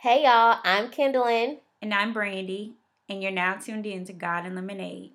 [0.00, 1.58] Hey y'all, I'm Kendallin.
[1.82, 2.74] And I'm Brandy,
[3.08, 5.10] and you're now tuned in to God and Lemonade.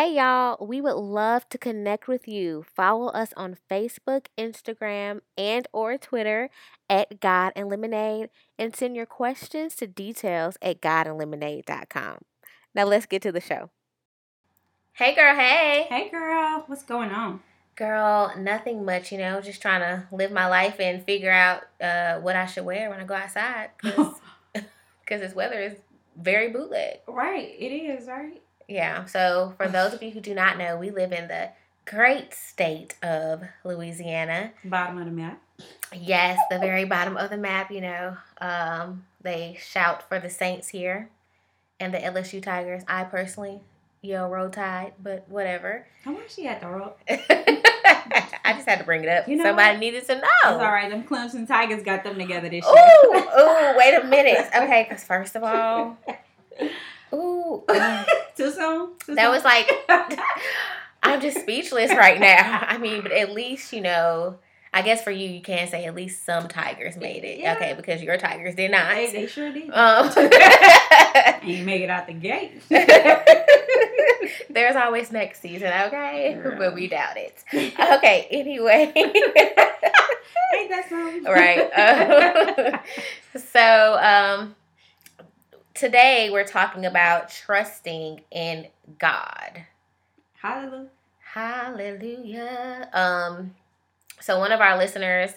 [0.00, 2.64] Hey y'all, we would love to connect with you.
[2.74, 6.48] Follow us on Facebook, Instagram, and or Twitter
[6.88, 12.16] at God and Lemonade and send your questions to details at godandlemonade.com.
[12.74, 13.68] Now let's get to the show.
[14.94, 15.84] Hey girl, hey.
[15.90, 17.40] Hey girl, what's going on?
[17.76, 22.20] Girl, nothing much, you know, just trying to live my life and figure out uh,
[22.20, 24.16] what I should wear when I go outside because
[25.10, 25.74] this weather is
[26.16, 27.00] very bootleg.
[27.06, 28.40] Right, it is, right?
[28.70, 29.04] Yeah.
[29.06, 31.50] So for those of you who do not know, we live in the
[31.84, 34.52] great state of Louisiana.
[34.64, 35.42] Bottom of the map.
[35.94, 37.70] Yes, the very bottom of the map.
[37.70, 41.10] You know, um, they shout for the Saints here,
[41.78, 42.82] and the LSU Tigers.
[42.88, 43.60] I personally
[44.02, 45.86] yell Roll Tide, but whatever.
[46.04, 46.96] How much she at the roll?
[47.08, 49.28] I just had to bring it up.
[49.28, 49.80] You know Somebody what?
[49.80, 50.22] needed to know.
[50.22, 50.90] It's all right.
[50.90, 52.84] Them Clemson Tigers got them together this year.
[53.04, 54.48] Ooh, ooh, wait a minute.
[54.56, 55.96] Okay, because first of all,
[57.14, 57.64] ooh,
[58.40, 58.92] Too soon?
[59.04, 59.32] Too that soon?
[59.32, 59.70] was like
[61.02, 62.64] I'm just speechless right now.
[62.66, 64.38] I mean, but at least you know.
[64.72, 67.40] I guess for you, you can say at least some tigers made it.
[67.40, 67.56] Yeah.
[67.56, 68.94] Okay, because your tigers did not.
[68.94, 69.68] They, they sure did.
[69.72, 70.06] Um,
[71.42, 72.62] Ain't make it out the gate.
[74.48, 76.38] there's always next season, okay?
[76.40, 76.56] Girl.
[76.56, 77.42] But we doubt it.
[77.52, 78.92] Okay, anyway.
[78.94, 81.24] Ain't that something?
[81.24, 82.80] right.
[83.52, 84.54] So, um,
[85.80, 88.66] today we're talking about trusting in
[88.98, 89.64] God.
[90.34, 90.90] Hallelujah.
[91.32, 92.90] Hallelujah.
[92.92, 93.54] Um,
[94.20, 95.30] so one of our listeners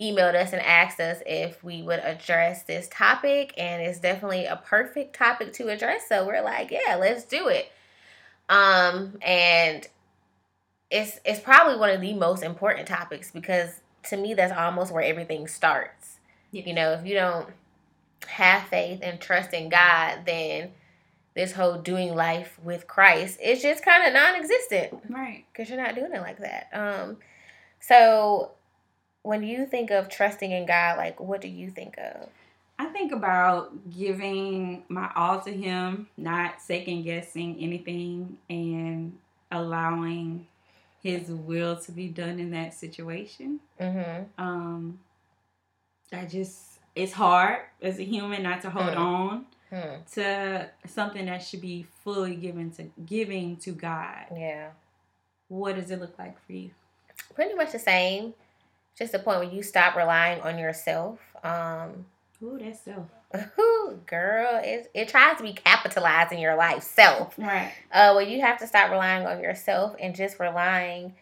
[0.00, 4.56] emailed us and asked us if we would address this topic, and it's definitely a
[4.56, 6.08] perfect topic to address.
[6.08, 7.70] So we're like, yeah, let's do it.
[8.48, 9.86] Um, and
[10.90, 15.04] it's it's probably one of the most important topics because to me that's almost where
[15.04, 16.20] everything starts.
[16.52, 17.50] You know, if you don't
[18.26, 20.70] have faith and trust in God, then
[21.34, 25.44] this whole doing life with Christ is just kind of non-existent Right.
[25.52, 26.68] because you're not doing it like that.
[26.72, 27.16] Um,
[27.80, 28.52] so
[29.22, 32.28] when you think of trusting in God, like what do you think of?
[32.78, 39.16] I think about giving my all to Him, not second guessing anything, and
[39.50, 40.46] allowing
[41.02, 43.60] His will to be done in that situation.
[43.80, 44.24] Mm-hmm.
[44.42, 44.98] Um,
[46.12, 48.98] I just, it's hard as a human not to hold Hmm.
[49.02, 49.96] on Hmm.
[50.12, 54.26] to something that should be fully given to giving to God.
[54.36, 54.70] Yeah,
[55.48, 56.70] What does it look like for you?
[57.34, 58.34] pretty much the same.
[58.96, 61.18] Just the point where you stop relying on yourself.
[61.42, 62.06] Um,
[62.42, 63.06] Ooh, that's self.
[63.58, 67.36] Ooh, girl, it it tries to be capitalized in your life, self.
[67.36, 67.72] Right.
[67.90, 71.14] Uh, well, you have to stop relying on yourself and just relying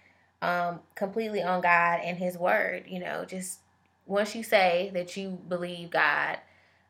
[0.43, 2.85] um, completely on God and His Word.
[2.87, 3.61] You know, just
[4.13, 6.39] once you say that you believe God,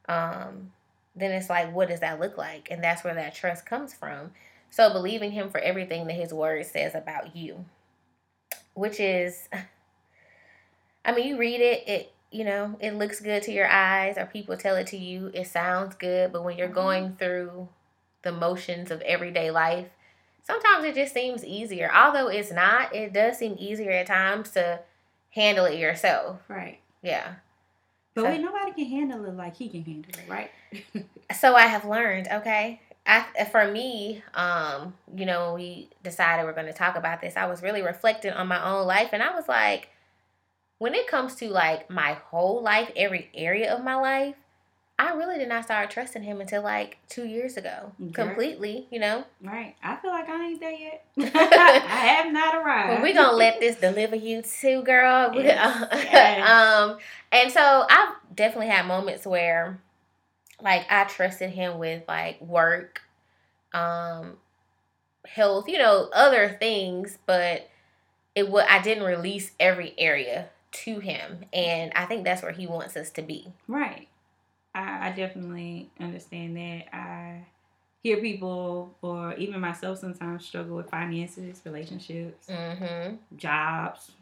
[0.08, 0.72] um,
[1.14, 2.68] then it's like, what does that look like?
[2.68, 4.32] And that's where that trust comes from.
[4.70, 7.64] So believing Him for everything that His Word says about you,
[8.74, 9.48] which is,
[11.04, 14.26] I mean, you read it, it you know, it looks good to your eyes, or
[14.26, 16.74] people tell it to you, it sounds good, but when you're Mhm.
[16.74, 17.68] going through
[18.22, 19.90] the motions of everyday life,
[20.42, 21.92] sometimes it just seems easier.
[21.94, 24.80] Although it's not, it does seem easier at times to
[25.30, 26.40] handle it yourself.
[26.48, 26.81] Right.
[27.02, 27.34] Yeah.
[28.14, 30.50] But So- wait, nobody can handle it like he can handle it, right?
[31.34, 32.80] So I have learned, okay.
[33.06, 37.46] I, for me, um, you know, we decided we're going to talk about this, I
[37.46, 39.88] was really reflecting on my own life, and I was like,
[40.78, 44.34] when it comes to like my whole life, every area of my life,
[45.02, 48.12] I really did not start trusting him until like two years ago, Okay.
[48.12, 48.86] completely.
[48.90, 49.74] You know, right.
[49.82, 51.04] I feel like I ain't there yet.
[51.18, 52.88] I have not arrived.
[52.90, 55.32] Well, we're gonna let this deliver you too, girl.
[55.42, 56.48] Yes, yes.
[56.48, 56.98] um,
[57.32, 59.80] and so I've definitely had moments where,
[60.60, 63.02] like, I trusted him with like work,
[63.74, 64.36] um,
[65.26, 67.68] health, you know, other things, but
[68.36, 72.66] it would I didn't release every area to him, and I think that's where he
[72.68, 73.52] wants us to be.
[73.66, 74.06] Right.
[74.74, 76.94] I, I definitely understand that.
[76.94, 77.44] I
[78.02, 83.16] hear people, or even myself, sometimes struggle with finances, relationships, Mm-hmm.
[83.36, 84.12] jobs,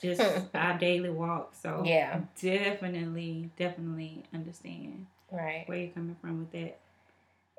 [0.00, 0.22] just
[0.54, 1.54] our daily walk.
[1.60, 2.20] So Yeah.
[2.40, 5.64] definitely, definitely understand Right.
[5.66, 6.78] where you're coming from with that.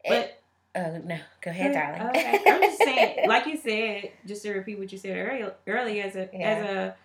[0.07, 0.41] But
[0.75, 2.01] oh no, go ahead, darling.
[2.17, 2.43] Okay.
[2.47, 6.15] I'm just saying, like you said, just to repeat what you said earlier, earlier as
[6.15, 6.49] a Yeah.
[6.49, 6.95] as a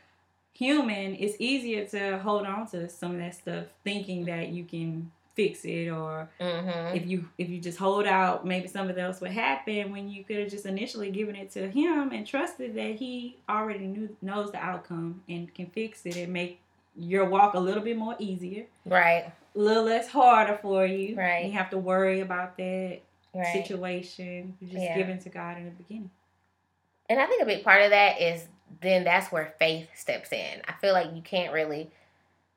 [0.53, 5.11] human, it's easier to hold on to some of that stuff, thinking that you can
[5.35, 6.97] fix it, or Mm-hmm.
[6.97, 9.91] if you if you just hold out, maybe something else would happen.
[9.93, 13.87] When you could have just initially given it to him and trusted that he already
[13.87, 16.61] knew knows the outcome and can fix it and make
[16.97, 19.25] your walk a little bit more easier, Right.
[19.55, 21.17] a little less harder for you.
[21.17, 21.47] Right.
[21.47, 22.99] You have to worry about that
[23.33, 23.47] Right.
[23.53, 24.56] situation.
[24.61, 24.97] You just Yeah.
[24.99, 26.11] give it to God in the beginning.
[27.09, 28.47] And I think a big part of that is
[28.81, 30.62] then that's where faith steps in.
[30.67, 31.91] I feel like you can't really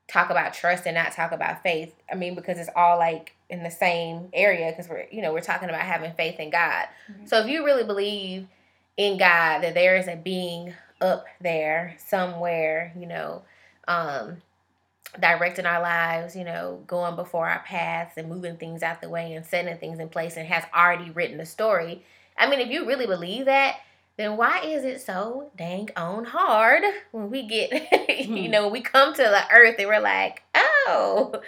[0.08, 1.94] talk about trust and not talk about faith.
[2.12, 5.42] I mean, because it's all like in the same area because we're, you know, we're
[5.42, 6.88] talking about having faith in God.
[7.10, 7.28] Mhm.
[7.30, 8.48] So if you really believe
[8.98, 13.44] in God that there is a being up there somewhere, you know,
[13.88, 14.42] um
[15.20, 19.34] directing our lives, you know, going before our paths and moving things out the way
[19.34, 22.04] and setting things in place and has already written a story.
[22.38, 23.78] I mean, if you really believe that,
[24.18, 27.72] then why is it so dang on hard when we get,
[28.28, 28.52] you Hmm.
[28.52, 31.42] know, we come to the earth and we're like, oh,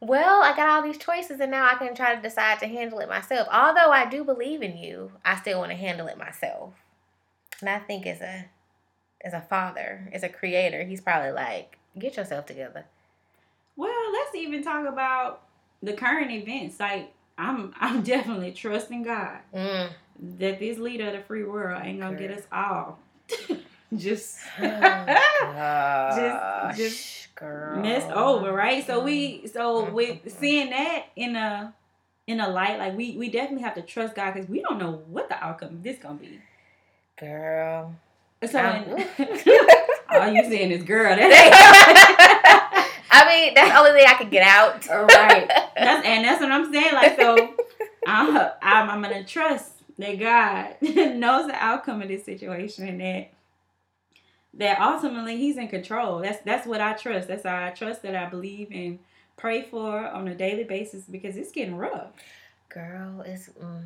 [0.00, 2.98] well, I got all these choices and now I can try to decide to handle
[3.00, 3.48] it myself.
[3.50, 6.74] Although I do believe in you, I still want to handle it myself.
[7.60, 8.46] And I think as a
[9.24, 12.84] as a father, as a creator, he's probably like, get yourself together.
[13.76, 15.42] Well, let's even talk about
[15.82, 16.78] the current events.
[16.80, 19.90] Like I'm I'm definitely trusting God Mm.
[20.18, 22.98] That this leader of the free world ain't gonna get us all
[23.96, 27.82] just Gosh, just girl.
[27.82, 28.84] messed over, right?
[28.86, 29.92] So we so Mhm.
[29.92, 31.74] with seeing that in a
[32.26, 35.02] in a light, like we we definitely have to trust God because we don't know
[35.08, 36.40] what the outcome of this gonna be.
[37.18, 37.94] girl.
[38.50, 39.06] So in-
[40.10, 41.16] all you saying is girl.
[41.16, 44.88] That I mean, that's the only thing I could get out.
[44.90, 45.46] ain't right.
[45.76, 46.94] That's and that's what I'm saying.
[46.94, 47.54] Like so,
[48.06, 50.76] I'm I'm, I'm gonna trust that God
[51.16, 53.30] knows the outcome of this situation and that
[54.54, 56.20] that ultimately He's in control.
[56.20, 57.28] That's that's what I trust.
[57.28, 58.98] That's how I trust that I believe and
[59.36, 62.12] pray for on a daily basis because it's getting rough.
[62.68, 63.48] Girl, it's.
[63.50, 63.84] Mm,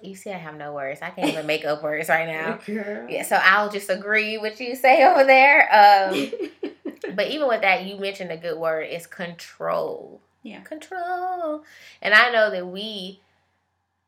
[0.00, 1.02] you see, I have no words.
[1.02, 2.58] I can't even make up words right now.
[2.66, 3.08] Girl.
[3.08, 5.62] Yeah, so I'll just agree with you say over there.
[5.74, 6.30] Um,
[7.14, 8.86] but even with that, you mentioned a good word.
[8.90, 10.20] It's control.
[10.42, 10.60] Yeah.
[10.60, 11.64] control.
[12.00, 13.20] And I know that we,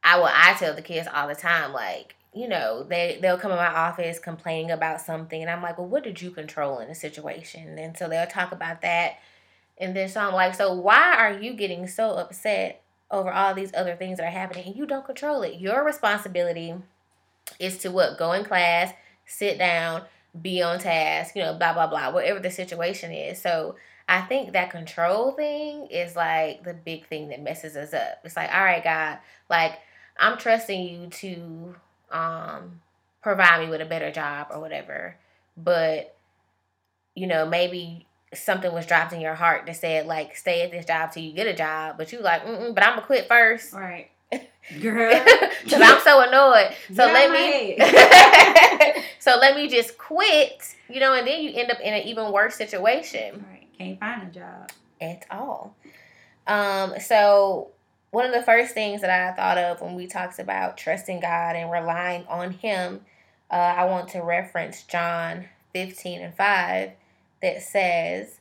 [0.02, 0.30] I will.
[0.30, 3.66] I tell the kids all the time, like you know, they they'll come in my
[3.66, 7.78] office complaining about something, and I'm like, well, what did you control in the situation?
[7.78, 9.18] And so they'll talk about that,
[9.78, 13.74] and then so I'm like, so why are you getting so upset over all these
[13.74, 15.60] other things that are happening, and you don't control it?
[15.60, 16.74] Your responsibility
[17.58, 18.92] is to what go in class,
[19.26, 20.02] sit down,
[20.40, 23.42] be on task, you know, blah blah blah, whatever the situation is.
[23.42, 23.74] So
[24.08, 28.20] I think that control thing is like the big thing that messes us up.
[28.24, 29.18] It's like, all right, God,
[29.48, 29.78] like
[30.20, 31.74] I'm trusting you to
[32.10, 32.80] um
[33.22, 35.16] provide me with a better job or whatever.
[35.56, 36.16] But
[37.14, 40.86] you know, maybe something was dropped in your heart that said like stay at this
[40.86, 43.72] job till you get a job, but you like, Mm-mm, but I'm gonna quit first
[43.72, 44.10] right.
[44.80, 45.10] Girl.
[45.64, 46.72] because I'm so annoyed.
[46.94, 49.02] So Get let me.
[49.18, 52.30] so let me just quit, you know, and then you end up in an even
[52.30, 53.66] worse situation Right.
[53.76, 54.70] Can't find a job.
[55.00, 55.74] at all.
[56.46, 57.70] Um, so
[58.10, 61.56] one of the first things that I thought of when we talked about trusting God
[61.56, 63.02] and relying on Him,
[63.50, 66.90] uh, I want to reference John 15 and 5
[67.42, 68.40] that says,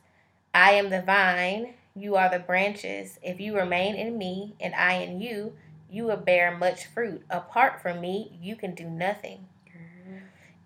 [0.52, 3.18] I am the vine, you are the branches.
[3.22, 5.54] If you remain in me and I in you,
[5.90, 7.22] you will bear much fruit.
[7.30, 9.46] Apart from me, you can do nothing.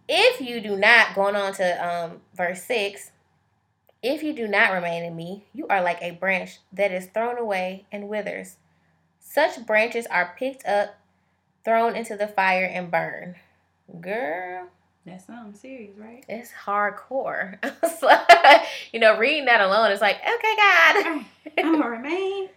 [0.07, 3.11] If you do not, going on to um, verse 6,
[4.03, 7.39] if you do not remain in me, you are like a branch that is thrown
[7.39, 8.57] away and withers.
[9.35, 10.95] Such branches are picked up,
[11.65, 13.35] thrown into the fire, and burned.
[14.01, 14.69] Girl,
[15.05, 16.25] That's something serious, right?
[16.29, 17.59] it's hardcore.
[18.93, 21.25] You know, reading that alone, it's like, okay, God.
[21.59, 22.49] I'm gonna remain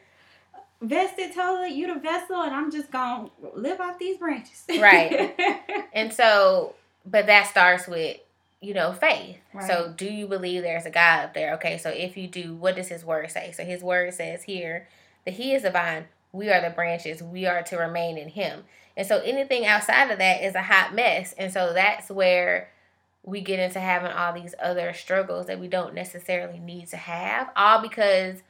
[0.79, 1.73] vested totally.
[1.73, 4.63] You the vessel, and I'm just gonna live off these branches.
[4.79, 5.35] Right.
[5.93, 6.75] And so,
[7.07, 8.17] but that starts with,
[8.61, 9.37] you know, faith.
[9.65, 11.55] So, do you believe there's a God up there?
[11.55, 13.51] Okay, so if you do, what does his word say?
[13.51, 14.87] So, his word says here
[15.25, 18.63] that he is the vine, we are the branches, we are to remain in him.
[18.95, 21.33] And so, anything outside of that is a hot mess.
[21.37, 22.69] And so, that's where
[23.23, 27.49] we get into having all these other struggles that we don't necessarily need to have,
[27.55, 28.41] all because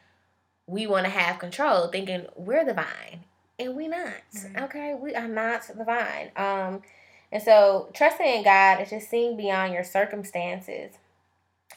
[0.67, 3.23] we want to have control, thinking we're the vine.
[3.59, 4.13] And we not.
[4.53, 4.63] Right.
[4.63, 6.29] Okay, we are not the vine.
[6.35, 6.83] Um,
[7.31, 10.93] and so trusting in God is just seeing beyond your circumstances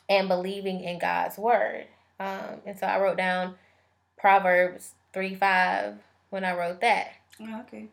[0.08, 1.86] and believing in God's word.
[2.18, 3.54] Um, and so I wrote down
[4.18, 5.94] Proverbs 3 5
[6.30, 7.08] when I wrote that.
[7.40, 7.88] Oh, okay.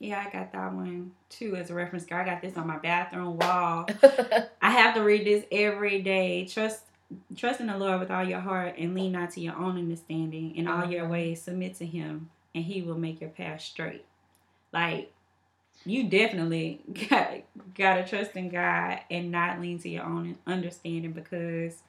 [0.00, 2.04] Yeah, I got that one too as a reference.
[2.06, 2.26] card.
[2.28, 3.86] I got this on my bathroom wall.
[4.62, 6.46] I have to read this every day.
[6.46, 6.82] Trust
[7.36, 10.54] trust in the Lord with all your heart and lean not to your own understanding.
[10.54, 11.10] In all your Mhm.
[11.10, 14.04] ways, submit to Him, and He will make your path straight.
[14.72, 15.12] Like
[15.86, 17.30] you definitely got
[17.74, 21.82] gotta trust in God and not lean to your own understanding because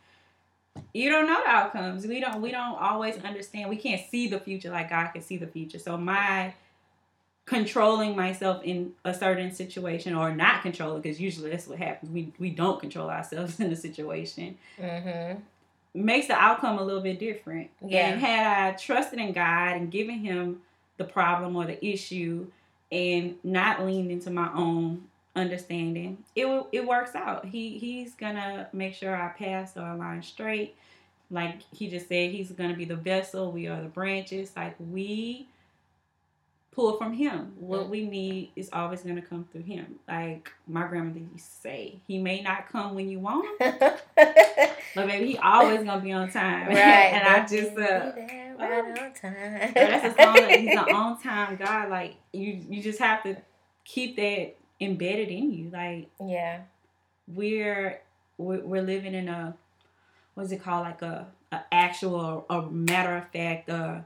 [0.93, 2.05] you don't know the outcomes.
[2.05, 3.69] We don't we don't always understand.
[3.69, 5.79] We can't see the future like God can see the future.
[5.79, 6.53] So my
[7.45, 12.11] controlling myself in a certain situation or not controlling because usually that's what happens.
[12.11, 15.41] We we don't control ourselves in a situation mhm.
[15.93, 17.69] makes the outcome a little bit different.
[17.85, 18.09] Yeah.
[18.09, 20.61] And had I trusted in God and given him
[20.97, 22.47] the problem or the issue
[22.91, 25.07] and not leaned into my own
[25.39, 27.45] understanding, it will it works out.
[27.45, 30.75] He he's gonna make sure our paths are aligned straight.
[31.31, 33.51] Like he just said, he's gonna be the vessel.
[33.51, 34.51] We are the branches.
[34.55, 35.47] Like we
[36.71, 37.53] pull from him.
[37.57, 39.99] What we need is always gonna come through him.
[40.07, 43.75] Like my grandmother used to say, he may not come when you want him,
[44.15, 46.67] but baby, he always gonna be on time.
[46.69, 46.77] right.
[46.77, 48.11] and I just uh
[48.57, 49.71] right on time.
[49.73, 51.89] that's a song that he's an on time God.
[51.89, 53.35] Like you you just have to
[53.83, 55.69] keep that embedded in you.
[55.71, 56.61] Like yeah.
[57.27, 58.01] we're
[58.37, 59.53] we're, living in a
[60.35, 60.85] what's it called?
[60.85, 63.99] Like a, a actual a matter of fact uh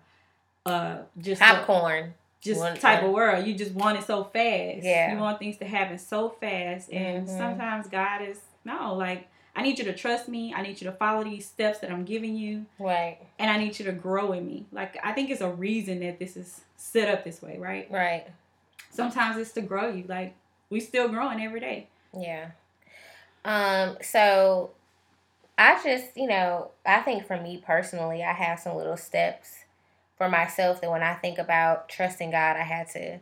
[0.66, 2.14] uh just a- Popcorn.
[2.42, 3.46] just One- type one- of world.
[3.48, 4.84] You just want it so fast.
[4.84, 5.14] Yeah.
[5.14, 6.92] You want things to happen so fast.
[6.92, 7.38] And Mhm.
[7.38, 10.52] sometimes God is no, like I need you to trust me.
[10.52, 12.66] I need you to follow these steps that I'm giving you.
[12.80, 13.20] Right.
[13.38, 14.66] And I need you to grow in me.
[14.72, 17.88] Like I think it's a reason that this is set up this way, right?
[17.92, 18.26] Right.
[18.90, 20.06] Sometimes it's to grow you.
[20.08, 20.34] Like
[20.70, 21.88] we still growing every day.
[22.18, 22.52] Yeah.
[23.46, 24.72] Um, so
[25.58, 29.66] I just, you know, I think for me personally, I have some little steps
[30.18, 33.20] for myself that when I think about trusting God, I had to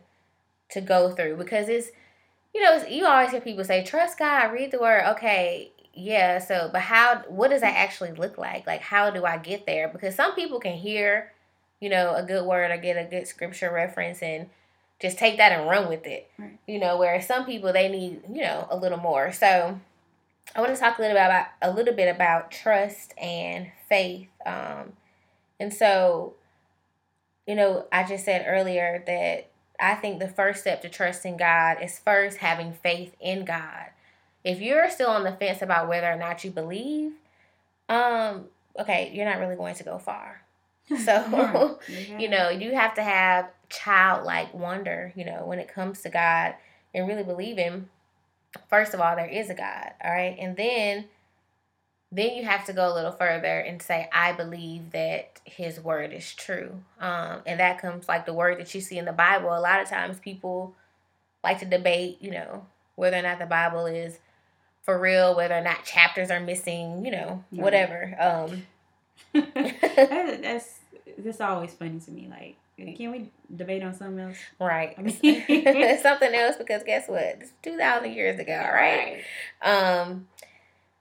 [0.70, 1.90] to go through because it's
[2.54, 5.04] you know, you always hear people say trust God, read the word.
[5.12, 8.66] Okay, yeah, so but how what does that actually look like?
[8.66, 9.88] Like how do I get there?
[9.88, 11.32] Because some people can hear,
[11.80, 14.48] you know, a good word or get a good scripture reference and
[15.02, 16.30] just take that and run with it.
[16.38, 16.58] Right.
[16.66, 19.32] You know, whereas some people they need, you know, a little more.
[19.32, 19.78] So
[20.54, 24.28] I want to talk a little bit about a little bit about trust and faith.
[24.46, 24.92] Um,
[25.58, 26.34] and so,
[27.46, 31.78] you know, I just said earlier that I think the first step to trusting God
[31.82, 33.86] is first having faith in God.
[34.44, 37.12] If you're still on the fence about whether or not you believe,
[37.88, 38.46] um,
[38.78, 40.42] okay, you're not really going to go far.
[41.04, 42.18] So, Yeah.
[42.18, 46.54] you know, you have to have childlike wonder, you know, when it comes to God
[46.94, 47.88] and really believing,
[48.68, 50.36] first of all, there is a God, all right?
[50.38, 51.06] And then
[52.14, 56.12] then you have to go a little further and say, I believe that his word
[56.12, 56.82] is true.
[57.00, 59.48] Um, and that comes like the word that you see in the Bible.
[59.48, 60.74] A lot of times people
[61.42, 64.18] like to debate, you know, whether or not the Bible is
[64.82, 68.14] for real, whether or not chapters are missing, you know, whatever.
[68.20, 68.66] Um,
[69.32, 70.80] that's
[71.16, 72.28] that's always funny to me.
[72.30, 72.56] Like,
[72.96, 74.38] can we debate on something else?
[74.60, 74.94] Right.
[76.02, 77.22] Something else because guess what?
[77.22, 79.22] It's 2,000 years ago, right?
[79.62, 80.28] Um,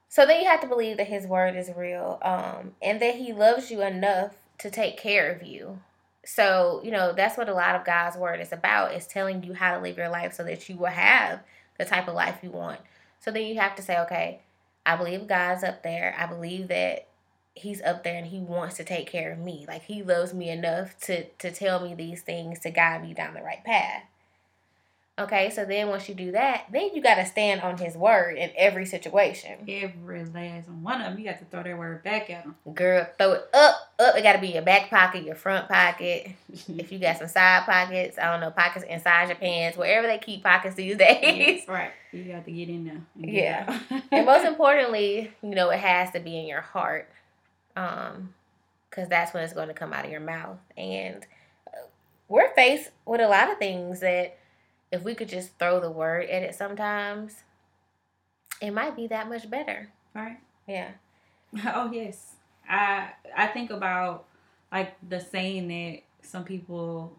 [0.09, 3.33] so then you have to believe that his word is real um, and that he
[3.33, 5.79] loves you enough to take care of you.
[6.23, 9.53] So, you know, that's what a lot of God's word is about is telling you
[9.53, 11.39] how to live your life so that you will have
[11.77, 12.79] the type of life you want.
[13.19, 14.41] So then you have to say, okay,
[14.85, 16.15] I believe God's up there.
[16.17, 17.07] I believe that
[17.61, 19.65] he's up there and he wants to take care of me.
[19.67, 23.33] Like he loves me enough to to tell me these things to guide me down
[23.33, 24.03] the right path.
[25.19, 28.37] Okay, so then once you do that, then you got to stand on his word
[28.37, 29.51] in every situation.
[29.67, 32.55] Every last one of them, you got to throw that word back at them.
[32.73, 34.15] Girl, throw it up, up.
[34.15, 36.31] It got to be your back pocket, your front pocket.
[36.69, 40.17] If you got some side pockets, I don't know, pockets inside your pants, wherever they
[40.17, 41.19] keep pockets these days.
[41.21, 41.91] Yes, right.
[42.11, 43.01] You got to get in there.
[43.15, 43.79] Yeah.
[44.11, 47.09] and most importantly, you know, it has to be in your heart.
[47.75, 48.33] Um,
[48.89, 50.57] because that's when it's going to come out of your mouth.
[50.77, 51.25] And
[51.67, 51.87] uh,
[52.27, 54.37] we're faced with a lot of things that
[54.91, 57.43] if we could just throw the word at it sometimes,
[58.61, 59.89] it might be that much better.
[60.13, 60.37] right.
[60.67, 60.91] Yeah.
[61.65, 62.35] Oh yes,
[62.69, 64.23] I I think about
[64.71, 67.11] like the saying that some people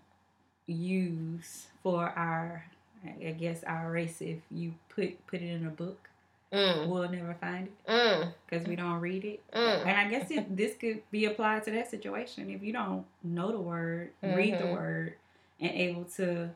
[0.67, 2.65] use for our
[3.05, 4.23] I guess our race.
[4.23, 6.09] If you put put it in a book,
[6.53, 6.89] Mm.
[6.89, 8.33] we'll never find it Mm.
[8.47, 9.41] because we don't read it.
[9.55, 9.87] Mm.
[9.87, 12.51] And I guess it, this could be applied to that situation.
[12.51, 14.73] If you don't know the word, read the Mhm.
[14.73, 15.15] word,
[15.61, 16.51] and able to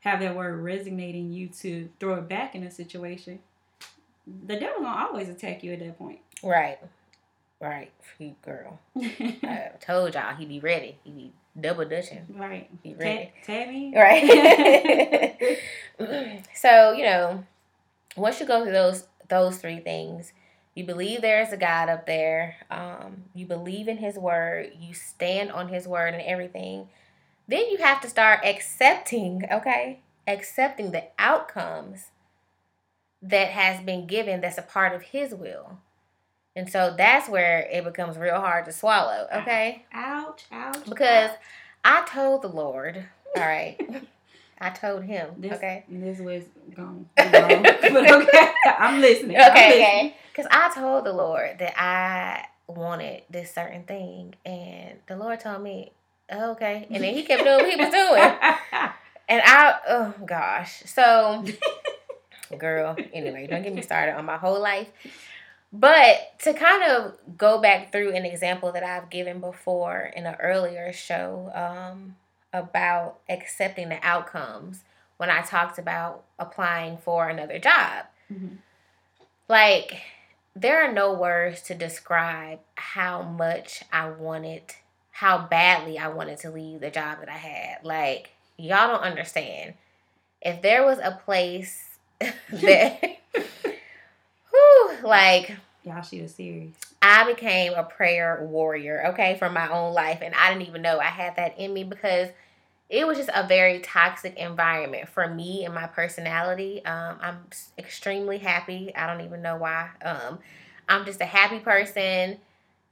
[0.00, 3.40] have that word resonating you to throw it back in a situation,
[4.46, 6.20] the devil gonna always attack you at that point.
[6.42, 6.78] Right.
[7.60, 7.92] Right.
[8.18, 8.80] You girl.
[8.96, 10.96] I told y'all he be ready.
[11.04, 12.24] He be double dutching.
[12.30, 12.68] Right.
[12.82, 13.32] You ready?
[13.44, 13.92] Tammy.
[13.94, 15.58] Right.
[16.54, 17.44] so, you know,
[18.16, 20.34] once you go through those those three things,
[20.74, 24.92] you believe there is a God up there, um, you believe in his word, you
[24.92, 26.88] stand on his word and everything,
[27.48, 30.00] then you have to start accepting, okay?
[30.26, 32.08] Accepting the outcomes
[33.22, 35.78] that has been given that's a part of his will.
[36.54, 39.86] And so that's where it becomes real hard to swallow, okay?
[39.94, 40.84] Ouch, ouch.
[40.84, 41.38] Because ouch.
[41.84, 43.78] I told the Lord, all right,
[44.60, 45.84] I told him, this, okay?
[45.88, 46.44] This was
[46.74, 47.06] gone.
[47.16, 49.36] but okay, I'm listening.
[49.36, 49.50] Okay, I'm listening.
[49.50, 50.16] okay.
[50.30, 55.62] Because I told the Lord that I wanted this certain thing, and the Lord told
[55.62, 55.92] me,
[56.30, 56.86] oh, okay.
[56.90, 58.90] And then he kept doing what he was doing.
[59.28, 60.82] And I, oh gosh.
[60.84, 61.44] So,
[62.58, 64.88] girl, anyway, don't get me started on my whole life.
[65.72, 70.34] But to kind of go back through an example that I've given before in an
[70.38, 72.16] earlier show um,
[72.52, 74.84] about accepting the outcomes
[75.16, 78.06] when I talked about applying for another job.
[78.32, 78.58] Mhm.
[79.48, 80.02] Like,
[80.54, 84.74] there are no words to describe how much I wanted,
[85.12, 87.84] how badly I wanted to leave the job that I had.
[87.84, 89.74] Like, y'all don't understand.
[90.40, 91.98] If there was a place
[92.50, 93.18] that,
[94.50, 96.72] whew, like, Y'all, she was serious.
[97.00, 100.20] I became a prayer warrior, okay, from my own life.
[100.22, 102.28] And I didn't even know I had that in me because
[102.88, 106.84] it was just a very toxic environment for me and my personality.
[106.84, 107.38] Um, I'm
[107.78, 108.94] extremely happy.
[108.94, 109.88] I don't even know why.
[110.04, 110.38] Um,
[110.88, 112.38] I'm just a happy person.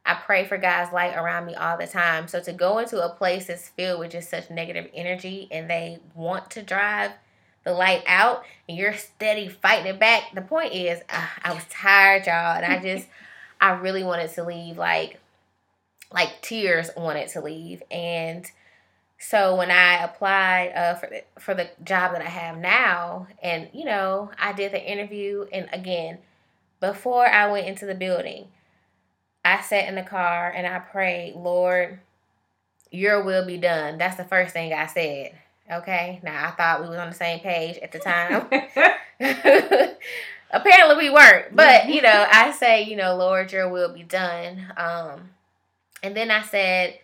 [0.04, 2.26] I pray for God's light around me all the time.
[2.26, 5.98] So to go into a place that's filled with just such negative energy and they
[6.14, 7.12] want to drive
[7.64, 10.34] the light out and you're steady fighting it back.
[10.34, 13.08] The point is, uh, I was tired, y'all, and I just,
[13.60, 14.78] I really wanted to leave.
[14.78, 15.20] Like,
[16.12, 18.50] like tears wanted to leave, and
[19.22, 23.68] so when I applied uh, for the, for the job that I have now, and
[23.74, 26.18] you know, I did the interview, and again,
[26.80, 28.48] before I went into the building,
[29.44, 32.00] I sat in the car and I prayed, Lord,
[32.90, 33.98] Your will be done.
[33.98, 35.32] That's the first thing I said.
[35.70, 36.20] Okay.
[36.22, 38.46] Now I thought we was on the same page at the time.
[40.50, 41.54] Apparently we weren't.
[41.54, 44.72] But, you know, I say, you know, Lord, your will be done.
[44.76, 45.30] Um,
[46.02, 46.98] and then I said,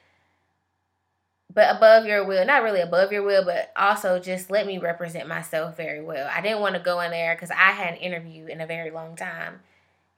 [1.53, 5.29] but above your will, not really above your will, but also just let me represent
[5.29, 6.29] myself very well.
[6.33, 8.91] I didn't want to go in there because I had an interview in a very
[8.91, 9.61] long time.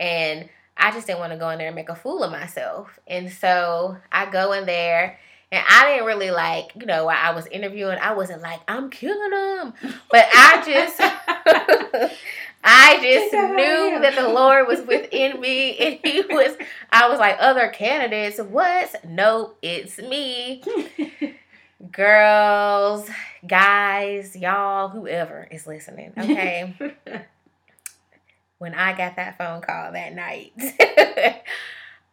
[0.01, 2.99] And I just didn't want to go in there and make a fool of myself.
[3.07, 5.19] And so I go in there
[5.51, 8.91] and I didn't really like, you know, while I was interviewing, I wasn't like, I'm
[8.91, 9.73] killing them.
[10.11, 11.01] But I just,
[12.65, 15.77] I just Get that out of knew that the Lord was within me.
[15.79, 16.57] And He was,
[16.91, 18.95] I was like, other candidates, what?
[19.07, 20.63] No, it's me.
[21.93, 23.09] Girls,
[23.47, 26.75] guys, y'all, whoever is listening, okay?
[28.59, 30.53] when I got that phone call that night,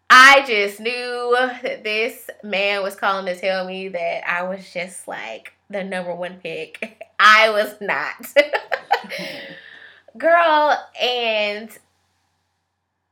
[0.10, 5.08] I just knew that this man was calling to tell me that I was just
[5.08, 7.02] like the number one pick.
[7.20, 8.34] I was not.
[10.18, 11.70] Girl, and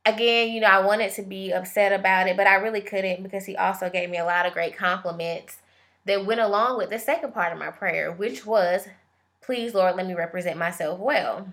[0.05, 3.45] again, you know, I wanted to be upset about it, but I really couldn't because
[3.45, 5.57] he also gave me a lot of great compliments
[6.05, 8.87] that went along with the second part of my prayer, which was,
[9.41, 11.47] please, Lord, let me represent myself well.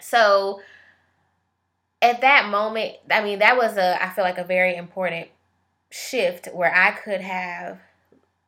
[0.00, 0.60] So,
[2.02, 5.28] at that moment, I mean, that was a, I feel like a very important
[5.90, 7.78] shift where I could have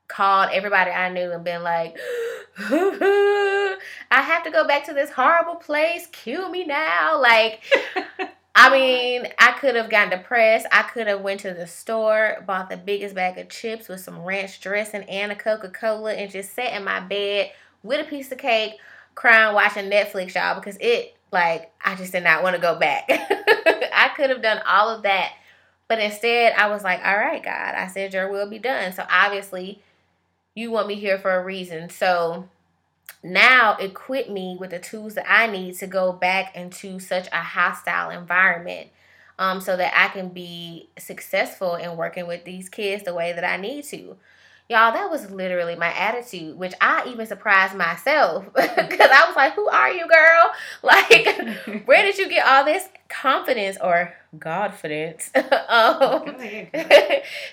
[0.08, 1.96] called everybody I knew and been like,
[2.58, 3.76] I
[4.10, 6.06] have to go back to this horrible place.
[6.12, 7.20] Kill me now.
[7.20, 7.62] Like,
[8.54, 10.66] I mean, I could have gotten depressed.
[10.70, 14.22] I could have went to the store, bought the biggest bag of chips with some
[14.22, 18.38] ranch dressing and a Coca-Cola and just sat in my bed with a piece of
[18.38, 18.74] cake,
[19.14, 23.06] crying, watching Netflix, y'all, because it, like, I just did not want to go back.
[23.10, 25.32] I could have done all of that.
[25.88, 28.92] But instead, I was like, all right, God, I said your will be done.
[28.92, 29.80] So obviously,
[30.54, 31.90] you want me here for a reason.
[31.90, 32.48] So
[33.22, 37.42] now equip me with the tools that I need to go back into such a
[37.42, 38.88] hostile environment
[39.38, 43.44] um, so that I can be successful in working with these kids the way that
[43.44, 44.16] I need to.
[44.68, 49.54] Y'all, that was literally my attitude, which I even surprised myself because I was like,
[49.54, 50.52] Who are you, girl?
[50.82, 55.30] Like, where did you get all this confidence or godfidence
[55.68, 56.24] um,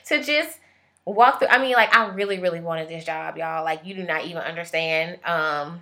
[0.06, 0.60] to just
[1.06, 1.50] walk through?
[1.50, 3.64] I mean, like, I really, really wanted this job, y'all.
[3.64, 5.20] Like, you do not even understand.
[5.26, 5.82] Um,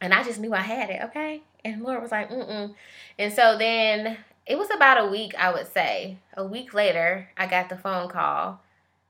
[0.00, 1.42] and I just knew I had it, okay?
[1.64, 2.74] And Lord was like, mm-mm.
[3.18, 6.18] And so then it was about a week, I would say.
[6.36, 8.60] A week later, I got the phone call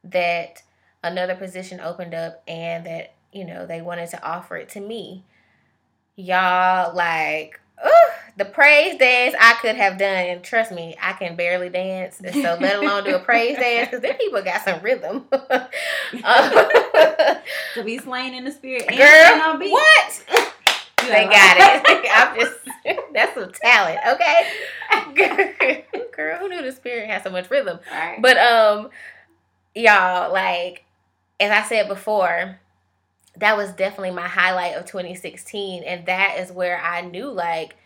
[0.04, 0.62] that
[1.04, 5.24] another position opened up and that, you know, they wanted to offer it to me.
[6.16, 7.90] Y'all, like, Ooh,
[8.36, 12.20] the praise dance I could have done, and trust me, I can barely dance.
[12.32, 15.26] So let alone do a praise dance, because then people got some rhythm.
[15.32, 15.68] to
[17.84, 19.58] be slain in the spirit, And girl.
[19.70, 20.24] what?
[20.98, 22.10] they got it.
[22.14, 22.54] I'm just
[23.12, 25.84] that's some talent, okay?
[26.16, 27.78] Girl, who knew the spirit had so much rhythm?
[27.90, 28.20] Right.
[28.20, 28.90] But um,
[29.74, 30.84] y'all, like
[31.40, 32.58] as I said before,
[33.36, 37.76] that was definitely my highlight of 2016 and that is where i knew like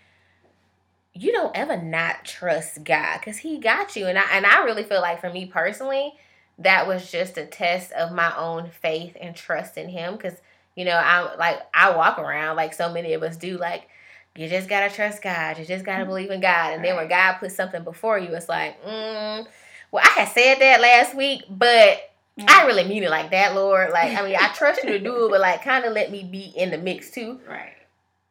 [1.14, 4.84] you don't ever not trust god because he got you and I, and I really
[4.84, 6.12] feel like for me personally
[6.58, 10.34] that was just a test of my own faith and trust in him because
[10.74, 13.88] you know i like i walk around like so many of us do like
[14.37, 17.34] you just gotta trust god you just gotta believe in god and then when god
[17.34, 19.46] puts something before you it's like mm,
[19.90, 22.08] well i had said that last week but
[22.38, 22.46] Mm-hmm.
[22.48, 23.90] I really mean it like that, Lord.
[23.90, 26.22] Like, I mean, I trust you to do it, but like, kind of let me
[26.22, 27.40] be in the mix too.
[27.48, 27.74] Right.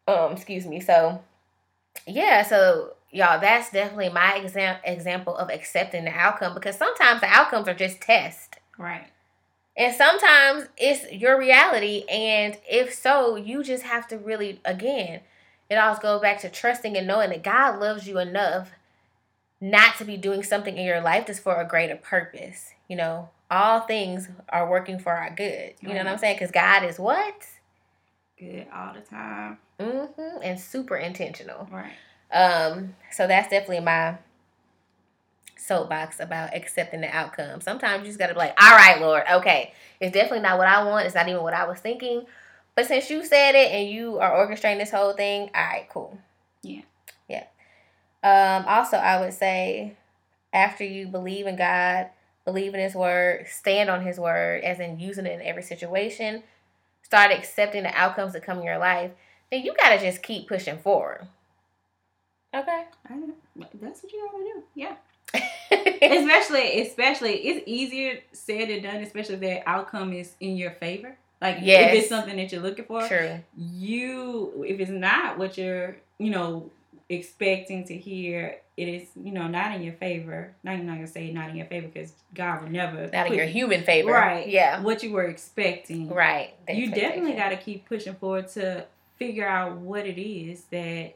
[0.08, 0.80] Um, excuse me.
[0.80, 1.22] So,
[2.06, 2.44] yeah.
[2.44, 7.68] So, y'all, that's definitely my exam- example of accepting the outcome because sometimes the outcomes
[7.68, 8.58] are just tests.
[8.78, 9.08] Right.
[9.76, 15.20] And sometimes it's your reality, and if so, you just have to really, again,
[15.70, 18.72] it all goes back to trusting and knowing that God loves you enough
[19.62, 22.74] not to be doing something in your life just for a greater purpose.
[22.88, 25.74] You know, all things are working for our good.
[25.80, 26.36] You know what I'm saying?
[26.36, 27.48] Because God is what?
[28.38, 29.58] Good all the time.
[29.80, 30.42] Mm-hmm.
[30.44, 31.68] And super intentional.
[31.72, 31.94] Right.
[32.32, 32.96] Um.
[33.12, 34.18] So that's definitely my
[35.58, 37.62] soapbox about accepting the outcome.
[37.62, 40.84] Sometimes you just gotta be like, all right, Lord, okay, it's definitely not what I
[40.84, 41.06] want.
[41.06, 42.26] It's not even what I was thinking.
[42.76, 46.18] But since you said it and you are orchestrating this whole thing, all right, cool.
[46.62, 46.82] Yeah.
[47.28, 47.46] Yeah.
[48.24, 48.66] Um.
[48.68, 49.96] Also, I would say
[50.54, 52.10] after you believe in God
[52.48, 56.44] believe in his word, stand on his word, as in using it in every situation,
[57.04, 59.12] start accepting the outcomes that come in your life,
[59.52, 61.28] then you gotta just keep pushing forward.
[62.56, 62.86] Okay.
[63.82, 64.64] that's what you gotta do.
[64.76, 64.96] Yeah.
[66.02, 69.04] especially, especially, it's easier said than done.
[69.04, 71.18] Especially if that outcome is in your favor.
[71.42, 71.92] Like, yes.
[71.92, 73.40] if it's something that you're looking for, true.
[73.58, 76.72] You, if it's not what you're, you know,
[77.10, 80.54] expecting to hear it is you know not in your favor.
[80.64, 83.34] Not even not gonna say not in your favor because god would never not in
[83.34, 84.12] your human favor.
[84.12, 84.48] Right.
[84.48, 84.82] Yeah.
[84.82, 86.10] What you were expecting.
[86.10, 86.54] Right.
[86.70, 88.86] You definitely got to keep pushing forward to
[89.18, 91.16] figure out what it is that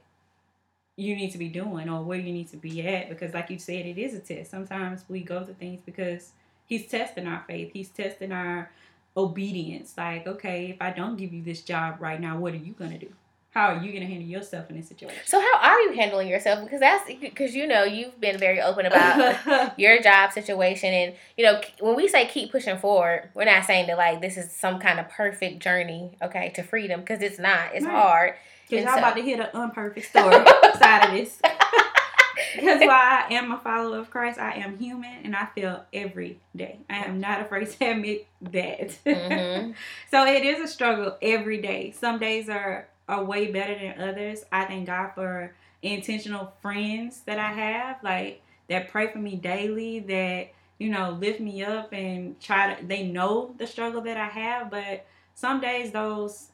[0.98, 3.60] you need to be doing or where you need to be at because like you
[3.60, 4.50] said it is a test.
[4.50, 6.32] Sometimes we go through things because
[6.66, 7.72] he's testing our faith.
[7.74, 8.72] He's testing our
[9.18, 9.94] obedience.
[9.98, 12.98] Like okay if i don't give you this job right now what are you gonna
[12.98, 13.12] do
[13.52, 15.20] how are you going to handle yourself in this situation?
[15.26, 16.64] So how are you handling yourself?
[16.64, 21.46] Because that's because you know you've been very open about your job situation, and you
[21.46, 24.80] know when we say keep pushing forward, we're not saying that like this is some
[24.80, 27.76] kind of perfect journey, okay, to freedom because it's not.
[27.76, 27.94] It's right.
[27.94, 28.34] hard.
[28.70, 30.46] Because y'all so, about to hit an unperfect story
[30.80, 31.42] side of this.
[32.56, 36.40] because while I am a follower of Christ, I am human and I feel every
[36.56, 36.80] day.
[36.90, 38.98] I am not afraid to admit that.
[39.06, 39.72] Mm-hmm.
[40.12, 41.92] so it is a struggle every day.
[41.92, 44.46] Some days are are way better than others.
[44.52, 50.00] I thank God for intentional friends that I have, like that pray for me daily,
[50.00, 52.86] that you know lift me up and try to.
[52.86, 56.48] They know the struggle that I have, but some days those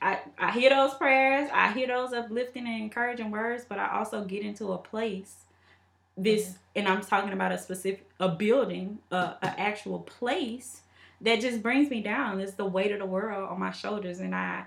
[0.00, 4.24] I, I hear those prayers, I hear those uplifting and encouraging words, but I also
[4.24, 5.44] get into a place
[6.16, 10.82] this and I'm talking about a specific a building, a, a actual place
[11.22, 12.40] that just brings me down.
[12.40, 14.66] It's the weight of the world on my shoulders and I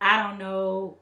[0.00, 0.98] I don't know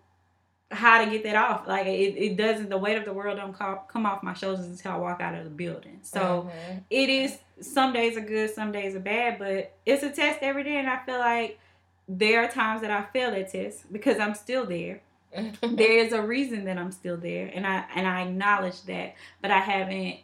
[0.71, 1.67] how to get that off.
[1.67, 4.67] Like it, it doesn't the weight of the world don't come, come off my shoulders
[4.67, 6.01] until I walk out of the building.
[6.03, 6.79] So mm-hmm.
[6.91, 10.65] it is some days are good, some days are bad, but it's a test every
[10.65, 11.59] day and I feel like
[12.09, 15.01] there are times that I fail that test because I'm still there.
[15.63, 19.51] there is a reason that I'm still there and I and I acknowledge that, but
[19.51, 20.19] I haven't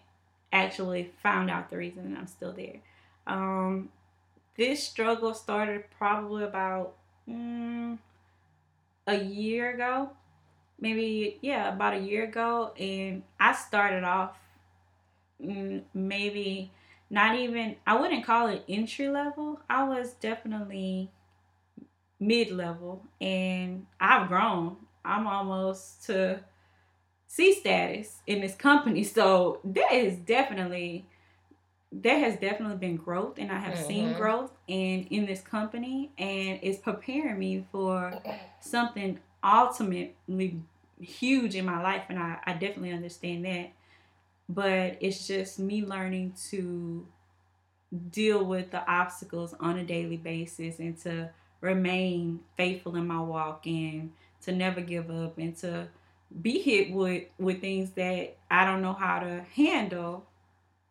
[0.53, 2.81] actually found out the reason that I'm still there.
[3.27, 3.91] Um,
[4.57, 6.95] this struggle started probably about
[7.29, 7.99] mm,
[9.11, 10.11] a year ago,
[10.81, 14.37] maybe yeah, about a year ago, and I started off
[15.42, 16.73] mm, maybe
[17.11, 19.61] not even I wouldn't call it entry level.
[19.68, 21.11] I was definitely
[22.18, 24.77] mid level, and I've grown.
[25.05, 26.40] I'm almost to
[27.27, 31.07] C status in this company, so there is definitely
[31.92, 33.87] there has definitely been growth and I have mm-hmm.
[33.88, 38.13] seen growth and in this company and it's preparing me for
[38.61, 40.61] something ultimately
[41.01, 43.73] huge in my life and I, I definitely understand that.
[44.49, 47.07] But it's just me learning to
[48.11, 51.31] deal with the obstacles on a daily basis and to
[51.61, 55.89] remain faithful in my walk and to never give up and to
[56.43, 60.27] be hit with with things that I don't know how to handle.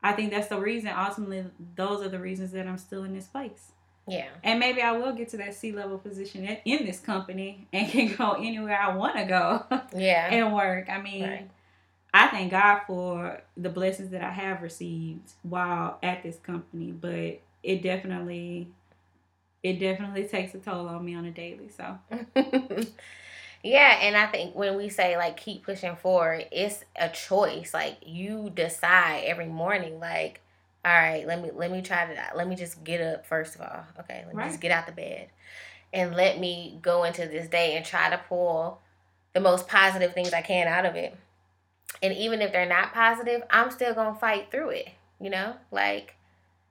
[0.01, 3.27] I think that's the reason ultimately those are the reasons that I'm still in this
[3.27, 3.71] place.
[4.07, 4.29] Yeah.
[4.43, 7.87] And maybe I will get to that C level position in, in this company and
[7.91, 9.65] can go anywhere I want to go.
[9.95, 10.27] Yeah.
[10.33, 10.89] and work.
[10.89, 11.49] I mean, Right.
[12.11, 17.39] I thank God for the blessings that I have received while at this company, but
[17.61, 18.69] it definitely
[19.61, 21.69] it definitely takes a toll on me on a daily.
[21.69, 21.99] So
[23.63, 27.73] yeah, and I think when we say like keep pushing forward, it's a choice.
[27.73, 30.41] Like you decide every morning, like,
[30.85, 33.61] all right, let me let me try to let me just get up first of
[33.61, 33.83] all.
[33.99, 35.29] Okay, let me just get out the bed.
[35.91, 38.79] And let me go into this day and try to pull
[39.33, 41.17] the most positive things I can out of it.
[42.01, 44.89] And even if they're not positive, I'm still gonna fight through it.
[45.19, 45.55] You know?
[45.71, 46.15] Like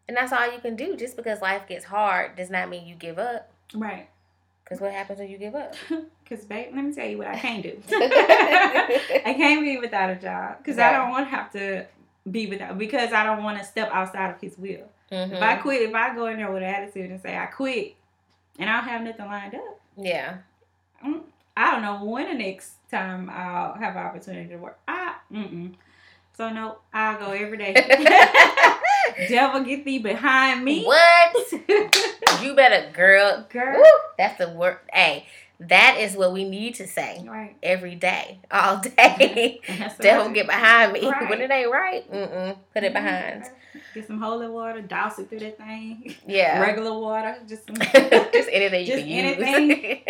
[0.08, 0.96] and that's all you can do.
[0.96, 3.50] Just because life gets hard does not mean you give up.
[3.74, 4.08] right.
[4.68, 5.74] Because what happens when you give up?
[6.28, 7.80] Cause babe, let me tell you what I can't do.
[7.90, 11.86] I can't be without a job because I don't want to have to
[12.30, 14.84] be without because I don't want to step outside of His will.
[15.10, 15.62] If I Mhm.
[15.62, 17.94] quit, if I go in there with an attitude and say I quit,
[18.58, 20.34] and I don't have nothing lined up, Yeah.
[21.02, 21.22] mm,
[21.56, 24.78] I don't know when the next time I'll have an opportunity to work.
[24.86, 25.72] I mm-mm.
[26.36, 27.74] So no, I'll go every day.
[29.28, 30.84] Devil, get thee behind me.
[30.84, 31.36] What?
[32.42, 33.46] You better, girl.
[33.50, 33.78] Girl.
[33.78, 33.84] Woo,
[34.16, 34.78] that's the word.
[34.92, 35.26] Hey,
[35.58, 37.56] that is what we need to say Right.
[37.64, 39.60] every day, all day.
[39.66, 41.08] And that's what Devil, get behind me.
[41.08, 41.28] Right.
[41.28, 43.42] When it ain't right, mm-mm, put it behind.
[43.92, 46.14] Get some holy water, douse it through that thing.
[46.28, 46.60] Yeah.
[46.60, 49.36] Regular water, just just anything you Just can use.
[49.40, 50.02] anything.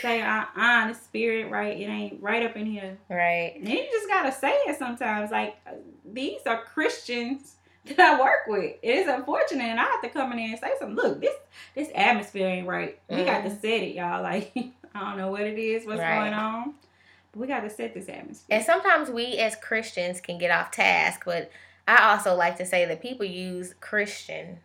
[0.00, 1.76] say, uh, uh, the spirit, right?
[1.76, 2.98] It ain't right up in here.
[3.08, 3.54] right.
[3.56, 5.32] And you just gotta say it sometimes.
[5.32, 5.56] Like
[6.04, 8.76] these are Christians that I work with.
[8.82, 10.96] It is unfortunate, and I have to come in there and say something.
[10.96, 11.34] Look, this
[11.74, 12.98] this atmosphere ain't right.
[13.08, 13.60] We got to Mhm.
[13.60, 14.22] set it, y'all.
[14.22, 14.52] Like
[14.94, 16.20] I don't know what it is, what's Right.
[16.20, 16.74] going on,
[17.32, 18.56] but we got to set this atmosphere.
[18.56, 21.50] And sometimes we as Christians can get off task, but
[21.88, 24.60] I also like to say that people use Christian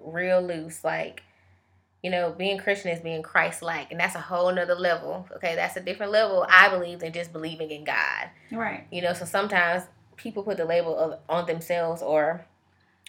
[0.00, 0.82] real loose.
[0.82, 1.22] Like,
[2.02, 5.28] you know, being Christian is being Christ like, and that's a whole nother level.
[5.36, 8.30] Okay, that's a different level, I believe, than just believing in God.
[8.50, 8.86] right.
[8.90, 9.84] You know, so sometimes
[10.16, 12.44] people put the label of, on themselves or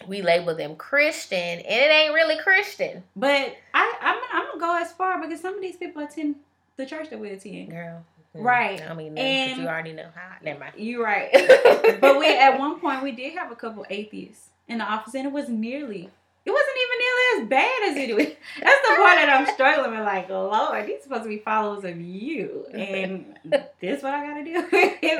[0.06, 3.02] we label them Christian and it ain't really Christian.
[3.16, 6.36] But I I'm I'm gonna go as far because some of these people attend
[6.76, 7.70] the church that we attend.
[7.70, 8.04] Girl.
[8.36, 8.80] mm, Right.
[8.88, 10.36] I mean, And- you already know how.
[10.42, 10.74] Never mind.
[10.76, 11.30] You're right.
[12.00, 15.26] but we at one point we did have a couple atheists in the office, and
[15.26, 16.08] it was nearly.
[16.44, 18.26] It wasn't even nearly as bad as it was.
[18.62, 20.06] That's the part that I'm struggling with.
[20.06, 23.34] Like, Lord, these supposed to be followers of you, and
[23.80, 24.54] this is what I gotta do.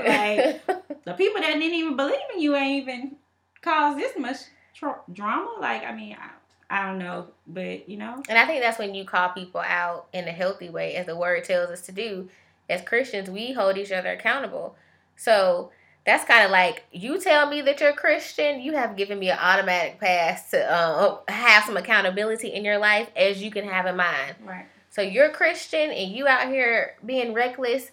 [0.06, 3.16] like the people that didn't even believe in you ain't even
[3.60, 4.36] caused this much
[4.78, 5.56] tr- drama.
[5.60, 8.94] Like, I mean, I, I don't know, but you know, And I think that's when
[8.94, 12.28] you call people out in a healthy way, as the word tells us to do.
[12.68, 14.76] As Christians, we hold each other accountable.
[15.16, 15.70] So
[16.04, 19.30] that's kind of like you tell me that you're a Christian, you have given me
[19.30, 23.86] an automatic pass to uh, have some accountability in your life as you can have
[23.86, 24.34] in mine.
[24.44, 27.90] right, So you're Christian and you out here being reckless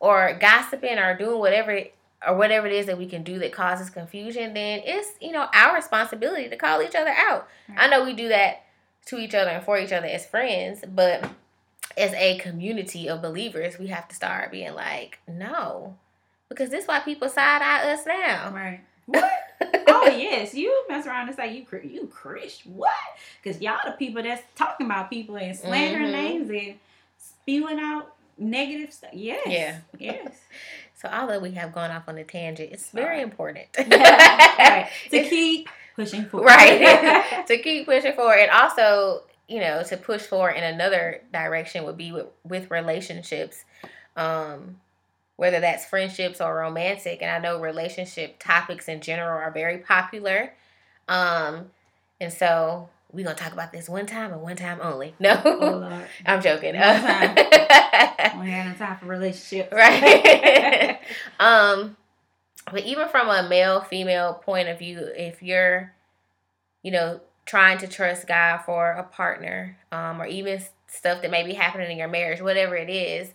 [0.00, 1.80] or gossiping or doing whatever
[2.26, 5.48] or whatever it is that we can do that causes confusion, then it's you know
[5.52, 7.48] our responsibility to call each other out.
[7.76, 8.64] I know we do that
[9.06, 11.28] to each other and for each other as friends, but
[11.96, 15.96] as a community of believers, we have to start being like, no,
[16.48, 18.52] because this is why people side eye us now.
[18.54, 18.80] right.
[19.06, 19.30] What?
[19.88, 22.74] oh yes, you mess around and say you you Christian.
[22.76, 22.92] What?
[23.42, 26.12] Because y'all the people that's talking about people and slandering Mhm.
[26.12, 26.74] names and
[27.16, 29.10] spewing out negative stuff.
[29.14, 29.46] Yes.
[29.46, 29.78] Yeah.
[29.98, 30.34] Yes.
[30.96, 33.66] So although we have gone off on a tangent, it's very important.
[33.78, 34.88] right.
[35.10, 36.46] To keep pushing forward.
[36.46, 41.84] right to keep pushing forward and also you know to push forward in another direction
[41.84, 43.64] would be with, with relationships
[44.14, 44.78] um
[45.36, 50.52] whether that's friendships or romantic and i know relationship topics in general are very popular
[51.08, 51.70] um
[52.20, 55.78] and so we're gonna talk about this one time and one time only no oh
[55.80, 56.06] Lord.
[56.26, 57.36] i'm joking One time.
[58.34, 59.72] Only time for relationships.
[59.72, 60.98] right
[61.40, 61.96] um
[62.70, 65.92] but even from a male female point of view if you're
[66.82, 71.44] you know trying to trust god for a partner um or even stuff that may
[71.44, 73.30] be happening in your marriage whatever it is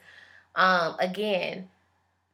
[0.56, 1.70] um again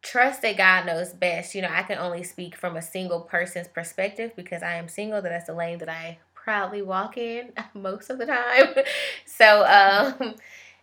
[0.02, 3.68] trust that god knows best you know i can only speak from a single person's
[3.68, 8.18] perspective because i am single that's the lane that i proudly walk in most of
[8.18, 8.68] the time
[9.26, 10.34] so um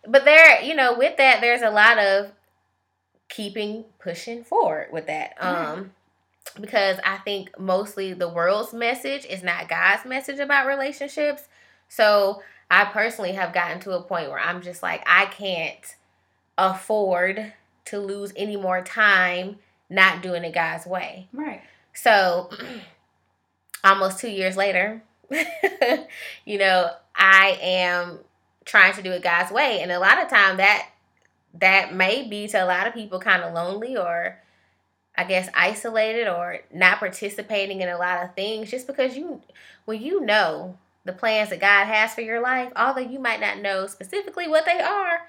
[0.07, 2.31] but there you know with that there's a lot of
[3.29, 5.65] keeping pushing forward with that Right.
[5.71, 5.91] um
[6.61, 11.47] because I think mostly the world's message is not God's message about relationships.
[11.89, 15.95] So I personally have gotten to a point where I'm just like, I can't
[16.57, 17.51] afford
[17.85, 19.57] to lose any more time
[19.89, 21.27] not doing it God's way.
[21.33, 21.61] Right.
[21.93, 22.49] So
[23.83, 25.01] almost two years later,
[26.45, 28.19] you know, I am
[28.65, 29.79] trying to do it God's way.
[29.81, 30.89] And a lot of time that
[31.59, 34.39] that may be to a lot of people kind of lonely or
[35.17, 39.41] I guess isolated or not participating in a lot of things just because you
[39.85, 43.59] when you know the plans that God has for your life, although you might not
[43.59, 45.21] know specifically what they are,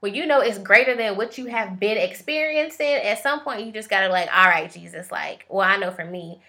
[0.00, 3.72] when you know it's greater than what you have been experiencing, at some point you
[3.72, 6.40] just gotta like, all right, Jesus, like, well, I know for me,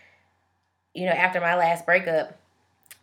[0.94, 2.38] you know, after my last breakup,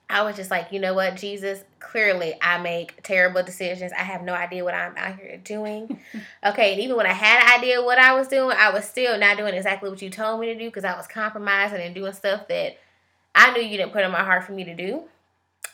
[0.08, 3.92] I was just like, you know what, Jesus, clearly I make terrible decisions.
[3.92, 5.98] I have no idea what I'm out here doing.
[6.46, 9.18] okay, and even when I had an idea what I was doing, I was still
[9.18, 12.12] not doing exactly what you told me to do because I was compromising and doing
[12.12, 12.78] stuff that
[13.34, 15.02] I knew you didn't put in my heart for me to do.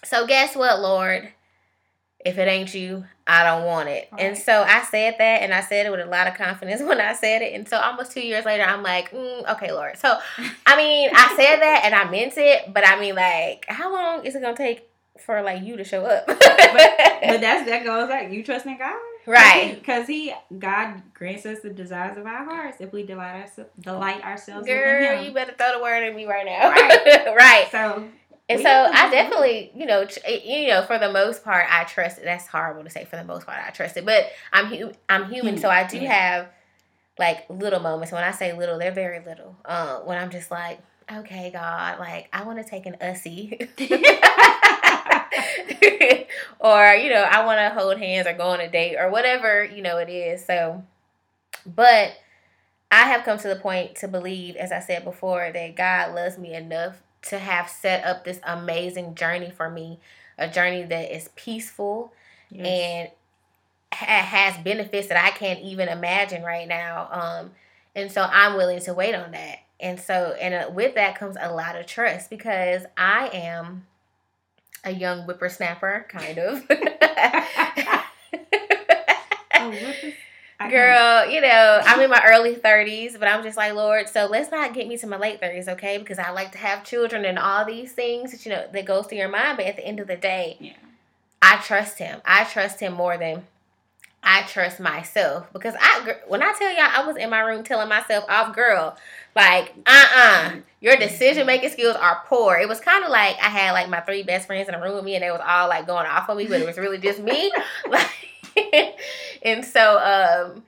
[0.04, 1.28] So guess what, Lord?
[2.24, 4.08] If it ain't you, I don't want it.
[4.12, 4.22] Right.
[4.22, 7.00] And so I said that, and I said it with a lot of confidence when
[7.00, 7.54] I said it.
[7.54, 9.96] And so almost two years later, I'm like, mm, okay, Lord.
[9.98, 10.18] So,
[10.66, 14.24] I mean, I said that and I meant it, but I mean, like, how long
[14.24, 14.88] is it gonna take
[15.20, 16.26] for like you to show up?
[16.26, 16.56] but, but
[17.40, 19.76] that's that goes like you trust in God, right?
[19.78, 23.70] Because he, he, God grants us the desires of our hearts if we delight ourselves,
[23.78, 24.66] delight ourselves.
[24.66, 27.36] Girl, you better throw the word at me right now, right?
[27.36, 27.68] right.
[27.70, 28.08] So
[28.52, 32.18] and so I definitely, you know, eh, you know, for the most part, I trust.
[32.18, 32.24] It.
[32.24, 33.04] That's horrible to say.
[33.04, 34.04] For the most part, I trust it.
[34.04, 36.48] But I'm hu- I'm human, so I do have
[37.18, 38.12] like little moments.
[38.12, 39.56] When I say little, they're very little.
[39.64, 43.68] Uh, when I'm just like, okay, God, like I want to take an ussy,
[46.60, 49.64] or you know, I want to hold hands or go on a date or whatever
[49.64, 50.44] you know it is.
[50.44, 50.84] So,
[51.66, 52.12] but
[52.90, 56.36] I have come to the point to believe, as I said before, that God loves
[56.36, 60.00] me enough to have set up this amazing journey for me,
[60.38, 62.12] a journey that is peaceful
[62.50, 62.66] yes.
[62.66, 63.10] and
[63.92, 67.08] ha- has benefits that I can't even imagine right now.
[67.10, 67.50] Um,
[67.94, 69.58] and so I'm willing to wait on that.
[69.78, 73.86] And so, and uh, with that comes a lot of trust because I am
[74.84, 76.66] a young whippersnapper, kind of.
[80.66, 84.26] a Girl, you know, I'm in my early 30s, but I'm just like, Lord, so
[84.26, 85.98] let's not get me to my late 30s, okay?
[85.98, 89.06] Because I like to have children and all these things that, you know, that goes
[89.06, 89.56] through your mind.
[89.56, 90.72] But at the end of the day, yeah.
[91.40, 92.20] I trust him.
[92.24, 93.44] I trust him more than
[94.22, 95.52] I trust myself.
[95.52, 98.96] Because I, when I tell y'all, I was in my room telling myself off, girl,
[99.34, 101.02] like, uh-uh, your mm-hmm.
[101.02, 102.56] decision making skills are poor.
[102.56, 104.94] It was kind of like I had like my three best friends in a room
[104.94, 106.98] with me and they was all like going off on me, but it was really
[106.98, 107.50] just me.
[107.88, 108.10] like,
[109.42, 110.62] and so um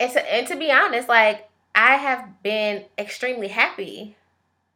[0.00, 4.16] it's and to be honest, like I have been extremely happy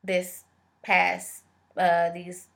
[0.04, 0.44] this
[0.82, 1.44] past
[1.76, 2.46] uh these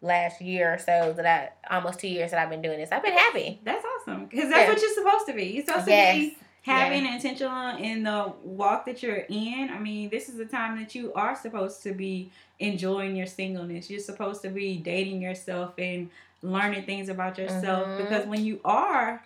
[0.00, 2.90] last year or so that I almost two years that I've been doing this.
[2.92, 3.60] I've been happy.
[3.64, 4.68] That's awesome because that's yeah.
[4.68, 5.44] what you're supposed to be.
[5.44, 6.14] You're supposed yes.
[6.14, 7.14] to be having yeah.
[7.14, 9.70] intentional in the walk that you're in.
[9.72, 13.90] I mean, this is the time that you are supposed to be enjoying your singleness.
[13.90, 16.10] You're supposed to be dating yourself and
[16.42, 18.02] learning things about yourself mm-hmm.
[18.02, 19.22] because when you are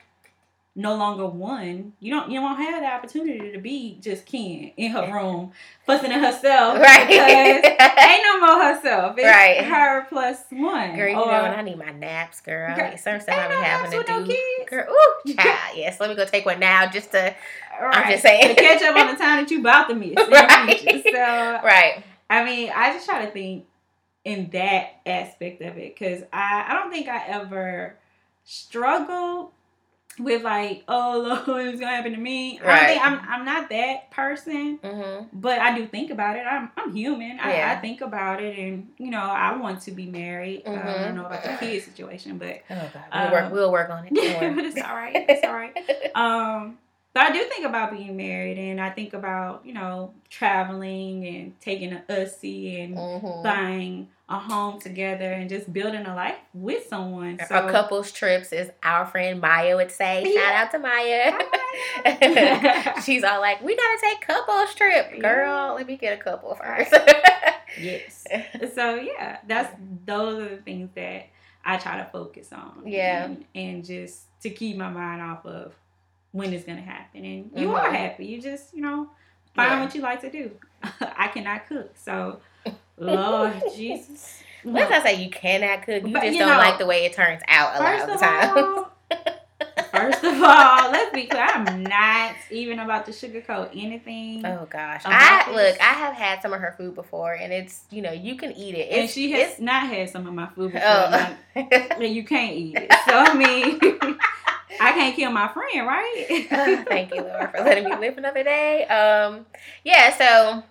[0.79, 4.93] no longer one, you don't you won't have the opportunity to be just Ken in
[4.93, 5.53] her room
[5.87, 6.79] fussing at herself.
[6.87, 7.11] Right.
[7.11, 9.17] ain't no more herself.
[9.17, 9.65] It's right.
[9.65, 10.95] her plus one.
[10.95, 12.77] Girl, you or, know I need my naps, girl.
[12.77, 14.13] girl certain stuff I be having to do.
[14.13, 15.99] No girl, ooh, child, yes.
[15.99, 17.35] Let me go take one now just to
[17.81, 17.97] right.
[17.97, 18.55] I'm just saying.
[18.55, 20.15] to catch up on the time that you about to miss.
[20.31, 21.03] right.
[21.05, 22.05] So Right.
[22.29, 23.65] I mean, I just try to think
[24.27, 27.97] in that aspect of it because I, I don't think I ever
[28.45, 29.53] struggled
[30.19, 32.59] with like, oh Lord, it's gonna happen to me.
[32.59, 32.83] Right.
[32.83, 35.27] I think I'm I'm not that person, mm-hmm.
[35.33, 36.41] but I do think about it.
[36.41, 37.37] I'm I'm human.
[37.37, 37.71] Yeah.
[37.71, 40.65] I, I, think about it, and you know, I want to be married.
[40.65, 40.89] Mm-hmm.
[40.89, 43.73] Uh, I don't know about the kid situation, but oh God, we'll um, work we'll
[43.73, 44.11] work on it.
[44.17, 45.25] it's all right.
[45.29, 45.77] It's all right.
[46.17, 46.79] Um,
[47.17, 51.59] but I do think about being married, and I think about you know traveling and
[51.63, 53.43] taking a ussy and mm-hmm.
[53.43, 57.41] buying a home together and just building a life with someone.
[57.49, 60.25] So, a couples trips is our friend Maya would say.
[60.27, 60.41] Yeah.
[60.43, 60.79] Shout out to
[62.95, 63.01] Maya.
[63.03, 65.69] She's all like, "We gotta take couples trip, girl.
[65.69, 65.71] Yeah.
[65.71, 66.95] Let me get a couple first.
[67.81, 68.27] yes.
[68.75, 71.29] So yeah, that's those are the things that
[71.65, 72.83] I try to focus on.
[72.85, 73.25] Yeah.
[73.25, 75.73] And, and just to keep my mind off of
[76.37, 77.25] when it's gonna happen.
[77.25, 77.75] And you mm-hmm.
[77.75, 78.27] are happy.
[78.27, 79.09] You just, you know,
[79.55, 79.83] find yeah.
[79.83, 80.51] what you like to do.
[81.17, 82.41] I cannot cook, so
[82.99, 84.43] Lord Jesus.
[84.63, 87.05] Once I say you cannot cook, you but, just you don't know, like the way
[87.05, 88.85] it turns out a lot of the time.
[89.93, 91.43] First of all, let's be clear.
[91.43, 94.45] I'm not even about to sugarcoat anything.
[94.45, 95.81] Oh gosh, I look.
[95.81, 98.75] I have had some of her food before, and it's you know you can eat
[98.75, 98.89] it.
[98.91, 100.87] It's, and she has not had some of my food before.
[100.87, 101.37] Oh.
[101.55, 102.93] and you can't eat it.
[103.07, 104.19] So I mean,
[104.81, 106.47] I can't kill my friend, right?
[106.51, 108.85] uh, thank you, Lord, for letting me live another day.
[108.87, 109.47] Um,
[109.85, 110.17] yeah.
[110.17, 110.63] So,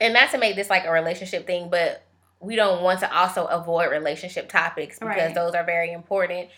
[0.00, 2.02] and not to make this like a relationship thing, but
[2.40, 5.34] we don't want to also avoid relationship topics because right.
[5.34, 6.48] those are very important.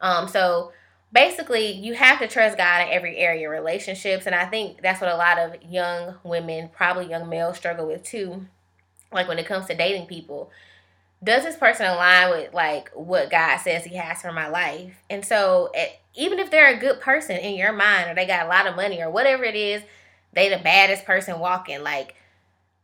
[0.00, 0.72] Um, so
[1.12, 5.00] basically, you have to trust God in every area of relationships, and I think that's
[5.00, 8.46] what a lot of young women, probably young males, struggle with too.
[9.12, 10.50] Like when it comes to dating people,
[11.22, 14.94] does this person align with like what God says He has for my life?
[15.08, 18.46] And so, it, even if they're a good person in your mind, or they got
[18.46, 19.82] a lot of money, or whatever it is,
[20.32, 22.14] they the baddest person walking, like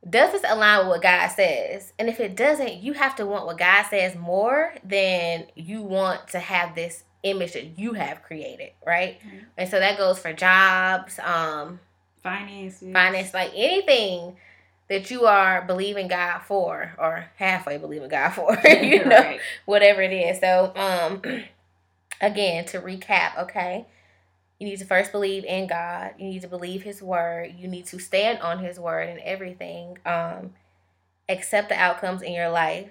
[0.08, 1.92] does this align with what God says?
[1.98, 6.28] And if it doesn't, you have to want what God says more than you want
[6.28, 9.18] to have this image that you have created, right?
[9.20, 9.38] Mm-hmm.
[9.56, 11.80] And so that goes for jobs, um,
[12.22, 14.36] finances, finance, like anything
[14.88, 19.40] that you are believing God for, or halfway believing God for, you know, right.
[19.66, 20.40] whatever it is.
[20.40, 21.22] So, um,
[22.20, 23.86] again, to recap, okay,
[24.58, 26.14] you need to first believe in God.
[26.18, 27.54] You need to believe His word.
[27.56, 29.98] You need to stand on His word and everything.
[30.04, 30.54] Um,
[31.28, 32.90] accept the outcomes in your life.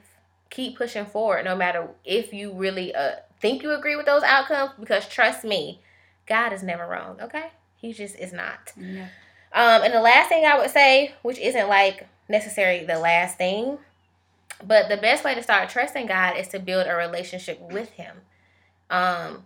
[0.50, 4.72] Keep pushing forward, no matter if you really uh, think you agree with those outcomes.
[4.80, 5.82] Because trust me,
[6.26, 7.20] God is never wrong.
[7.22, 8.72] Okay, He just is not.
[8.78, 9.08] Yeah.
[9.54, 13.78] Um, and the last thing I would say, which isn't like necessarily the last thing,
[14.64, 18.18] but the best way to start trusting God is to build a relationship with Him.
[18.90, 19.44] Um,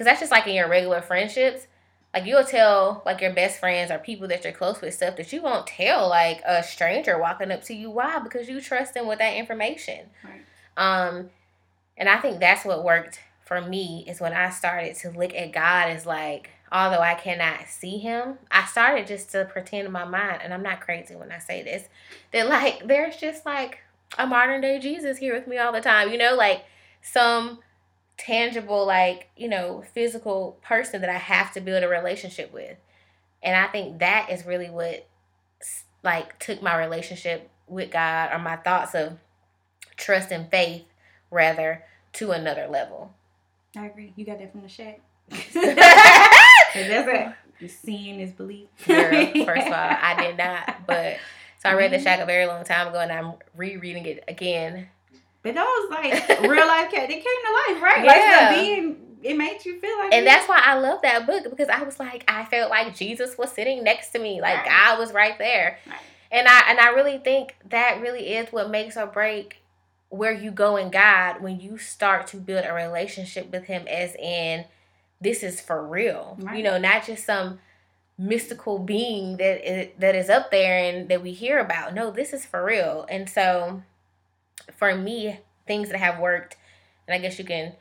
[0.00, 1.66] because that's just like in your regular friendships.
[2.14, 5.30] Like you'll tell like your best friends or people that you're close with stuff that
[5.30, 7.90] you won't tell like a stranger walking up to you.
[7.90, 8.18] Why?
[8.18, 10.06] Because you trust them with that information.
[10.24, 10.40] Right.
[10.76, 11.28] Um,
[11.98, 15.52] and I think that's what worked for me is when I started to look at
[15.52, 20.04] God as like, although I cannot see him, I started just to pretend in my
[20.04, 21.88] mind, and I'm not crazy when I say this,
[22.32, 23.78] that like there's just like
[24.18, 26.10] a modern day Jesus here with me all the time.
[26.10, 26.64] You know, like
[27.02, 27.60] some
[28.20, 32.76] tangible, like, you know, physical person that I have to build a relationship with.
[33.42, 35.06] And I think that is really what,
[36.02, 39.18] like, took my relationship with God or my thoughts of
[39.96, 40.84] trust and faith,
[41.30, 43.14] rather, to another level.
[43.76, 44.12] I agree.
[44.16, 45.00] You got that from the shack.
[46.74, 47.34] that's it.
[47.60, 48.68] The seeing is belief.
[48.86, 49.10] Girl,
[49.44, 50.86] first of all, I did not.
[50.86, 51.18] But
[51.62, 54.88] so I read the shack a very long time ago and I'm rereading it again
[55.42, 58.04] but those like real life cat, they came to life, right?
[58.04, 58.48] Yeah.
[58.50, 61.68] Like being it made you feel like And that's why I love that book because
[61.68, 64.40] I was like I felt like Jesus was sitting next to me.
[64.40, 64.66] Like right.
[64.66, 65.78] God was right there.
[65.86, 65.98] Right.
[66.30, 69.62] And I and I really think that really is what makes or break
[70.10, 74.14] where you go in God when you start to build a relationship with him as
[74.16, 74.64] in
[75.20, 76.36] this is for real.
[76.40, 76.58] Right.
[76.58, 77.58] You know, not just some
[78.18, 81.94] mystical being that is, that is up there and that we hear about.
[81.94, 83.06] No, this is for real.
[83.08, 83.82] And so
[84.76, 86.56] for me, things that have worked,
[87.06, 87.74] and I guess you can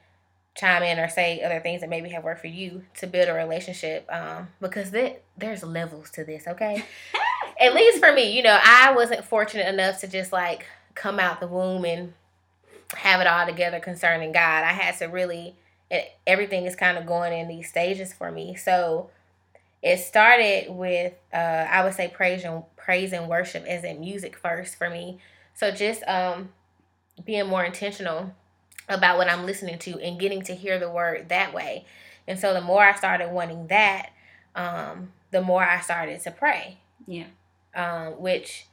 [0.55, 3.33] chime in or say other things that maybe have worked for you to build a
[3.33, 6.83] relationship um, because th- there's levels to this okay
[7.61, 10.65] at least for me you know i wasn't fortunate enough to just like
[10.95, 12.13] come out the womb and
[12.95, 15.55] have it all together concerning god i had to really
[15.91, 19.09] it, everything is kind of going in these stages for me so
[19.81, 21.37] it started with uh,
[21.69, 25.19] i would say praise and praise and worship as in music first for me
[25.53, 26.49] so just um
[27.25, 28.33] being more intentional
[28.89, 31.85] about what I'm listening to and getting to hear the word that way.
[32.27, 34.09] And so the more I started wanting that,
[34.55, 36.79] um, the more I started to pray.
[37.07, 37.27] Yeah.
[37.75, 38.65] Um, which,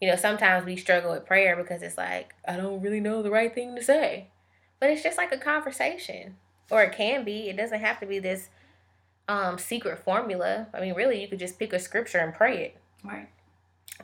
[0.00, 3.30] you know, sometimes we struggle with prayer because it's like, I don't really know the
[3.30, 4.28] right thing to say.
[4.80, 6.36] But it's just like a conversation.
[6.70, 7.48] Or it can be.
[7.48, 8.48] It doesn't have to be this
[9.28, 10.68] um, secret formula.
[10.72, 12.76] I mean, really, you could just pick a scripture and pray it.
[13.02, 13.28] Right.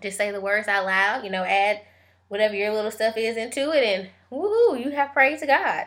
[0.03, 1.81] Just say the words out loud, you know, add
[2.29, 5.87] whatever your little stuff is into it, and woohoo, you have praise to God.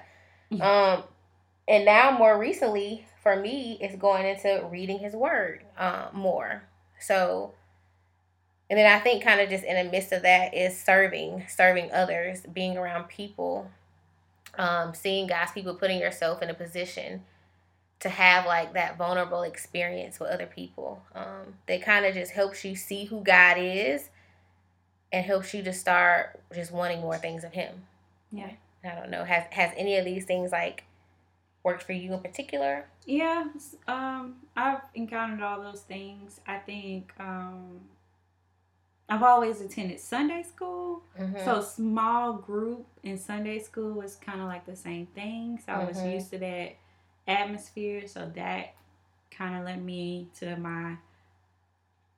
[0.52, 0.62] Mm-hmm.
[0.62, 1.04] Um,
[1.68, 6.64] and now more recently for me, it's going into reading His Word uh, more.
[7.00, 7.54] So,
[8.70, 11.92] and then I think kind of just in the midst of that is serving, serving
[11.92, 13.72] others, being around people,
[14.58, 17.24] um, seeing God's people, putting yourself in a position
[18.00, 21.02] to have like that vulnerable experience with other people.
[21.16, 24.10] Um, that kind of just helps you see who God is
[25.12, 27.84] and helps you to start just wanting more things of him.
[28.32, 28.52] Yeah.
[28.84, 29.24] I don't know.
[29.24, 30.84] Has has any of these things like
[31.64, 32.86] worked for you in particular?
[33.06, 33.46] Yeah.
[33.88, 36.42] Um, I've encountered all those things.
[36.46, 37.80] I think um,
[39.14, 41.04] I've always attended Sunday school.
[41.20, 41.46] Mm-hmm.
[41.46, 45.60] So small group in Sunday school was kind of like the same thing.
[45.64, 46.14] So I was mm-hmm.
[46.14, 46.78] used to that
[47.28, 48.08] atmosphere.
[48.08, 48.74] So that
[49.30, 50.96] kind of led me to my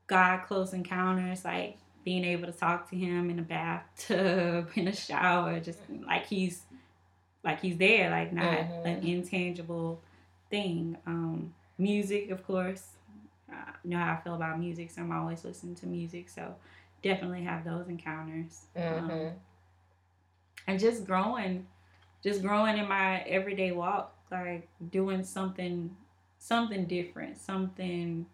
[0.08, 4.96] God close encounters, like being able to talk to him in a bathtub, in a
[4.96, 6.62] shower, just like he's
[7.44, 8.88] like he's there, like not mm-hmm.
[8.88, 10.00] an intangible
[10.50, 10.96] thing.
[11.06, 12.84] Um, music, of course.
[13.52, 16.30] Uh, know how I feel about music, so I'm always listening to music.
[16.30, 16.56] So
[17.06, 18.66] definitely have those encounters.
[18.76, 19.12] Mm-hmm.
[19.12, 19.32] Um,
[20.66, 21.68] and just growing,
[22.24, 25.96] just growing in my everyday walk, like doing something,
[26.40, 28.26] something different, something,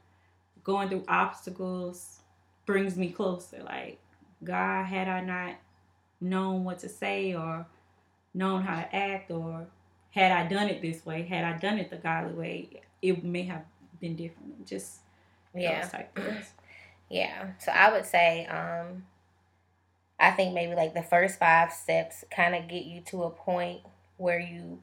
[0.63, 2.19] going through obstacles
[2.65, 3.61] brings me closer.
[3.61, 3.99] Like
[4.41, 5.55] God, had I not
[6.21, 7.65] known what to say or
[8.33, 9.67] known how to act, or
[10.11, 12.69] had I done it this way, had I done it the godly way,
[13.01, 13.65] it may have
[13.99, 14.65] been different.
[14.65, 14.99] Just
[15.53, 15.89] yeah,
[17.11, 17.49] yeah.
[17.59, 19.03] So I would say, um,
[20.19, 23.81] I think maybe like the first five steps kind of get you to a point
[24.17, 24.79] where you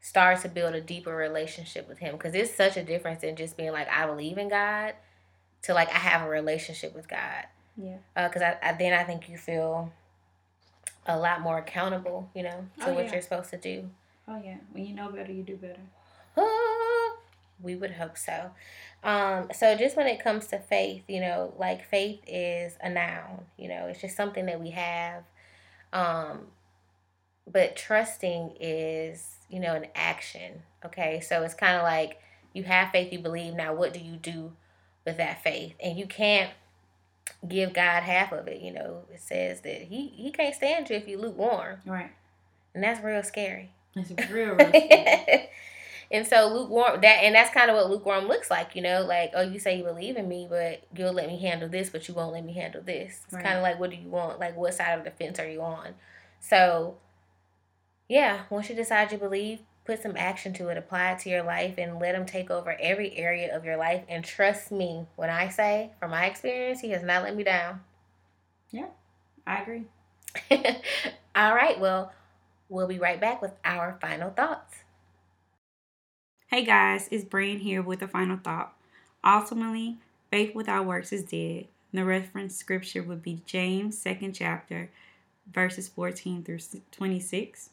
[0.00, 3.56] start to build a deeper relationship with him because it's such a difference in just
[3.56, 4.94] being like I believe in God
[5.62, 7.46] to like I have a relationship with God.
[7.76, 7.96] Yeah.
[8.14, 9.90] Because uh, I, I then I think you feel
[11.06, 13.12] a lot more accountable, you know, to oh, what yeah.
[13.12, 13.88] you're supposed to do.
[14.28, 15.80] Oh yeah, when you know better, you do better.
[17.62, 18.50] we would hope so.
[19.04, 23.44] Um, so just when it comes to faith, you know, like faith is a noun,
[23.58, 25.24] you know, it's just something that we have.
[25.92, 26.46] Um,
[27.46, 30.62] but trusting is, you know, an action.
[30.86, 31.20] Okay.
[31.20, 32.18] So it's kind of like
[32.54, 33.52] you have faith, you believe.
[33.52, 34.52] Now, what do you do
[35.04, 35.74] with that faith?
[35.82, 36.50] And you can't
[37.46, 38.62] give God half of it.
[38.62, 41.80] You know, it says that he, he can't stand you if you lukewarm.
[41.84, 42.10] Right.
[42.74, 43.70] And that's real scary.
[43.94, 45.50] It's real, real scary.
[46.10, 49.32] And so lukewarm that and that's kind of what lukewarm looks like, you know, like,
[49.34, 52.14] oh you say you believe in me, but you'll let me handle this, but you
[52.14, 53.22] won't let me handle this.
[53.24, 53.44] It's right.
[53.44, 54.38] kinda like what do you want?
[54.38, 55.94] Like what side of the fence are you on?
[56.40, 56.96] So
[58.08, 61.42] yeah, once you decide you believe, put some action to it, apply it to your
[61.42, 64.02] life and let him take over every area of your life.
[64.08, 67.80] And trust me when I say, from my experience, he has not let me down.
[68.70, 68.88] Yeah,
[69.46, 69.84] I agree.
[71.36, 72.12] All right, well,
[72.68, 74.83] we'll be right back with our final thoughts.
[76.54, 78.76] Hey guys, it's Brain here with a final thought.
[79.24, 79.96] Ultimately,
[80.30, 81.66] faith without works is dead.
[81.92, 84.88] The reference scripture would be James, second chapter,
[85.52, 86.60] verses 14 through
[86.92, 87.70] 26.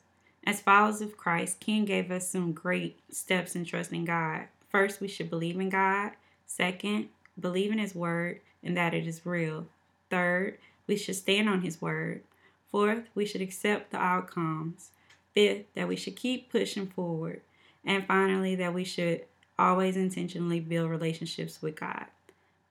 [0.48, 4.46] As followers of Christ, Ken gave us some great steps in trusting God.
[4.72, 6.14] First, we should believe in God.
[6.48, 7.10] Second,
[7.40, 9.68] believe in His Word and that it is real.
[10.10, 10.58] Third,
[10.88, 12.24] we should stand on His Word.
[12.72, 14.90] Fourth, we should accept the outcomes.
[15.36, 17.42] Fifth, that we should keep pushing forward.
[17.86, 19.26] And finally, that we should
[19.58, 22.06] always intentionally build relationships with God.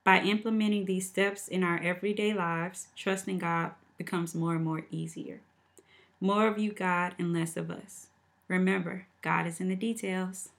[0.04, 5.40] By implementing these steps in our everyday lives, trusting God becomes more and more easier.
[6.20, 8.08] More of you, God, and less of us.
[8.48, 10.50] Remember, God is in the details.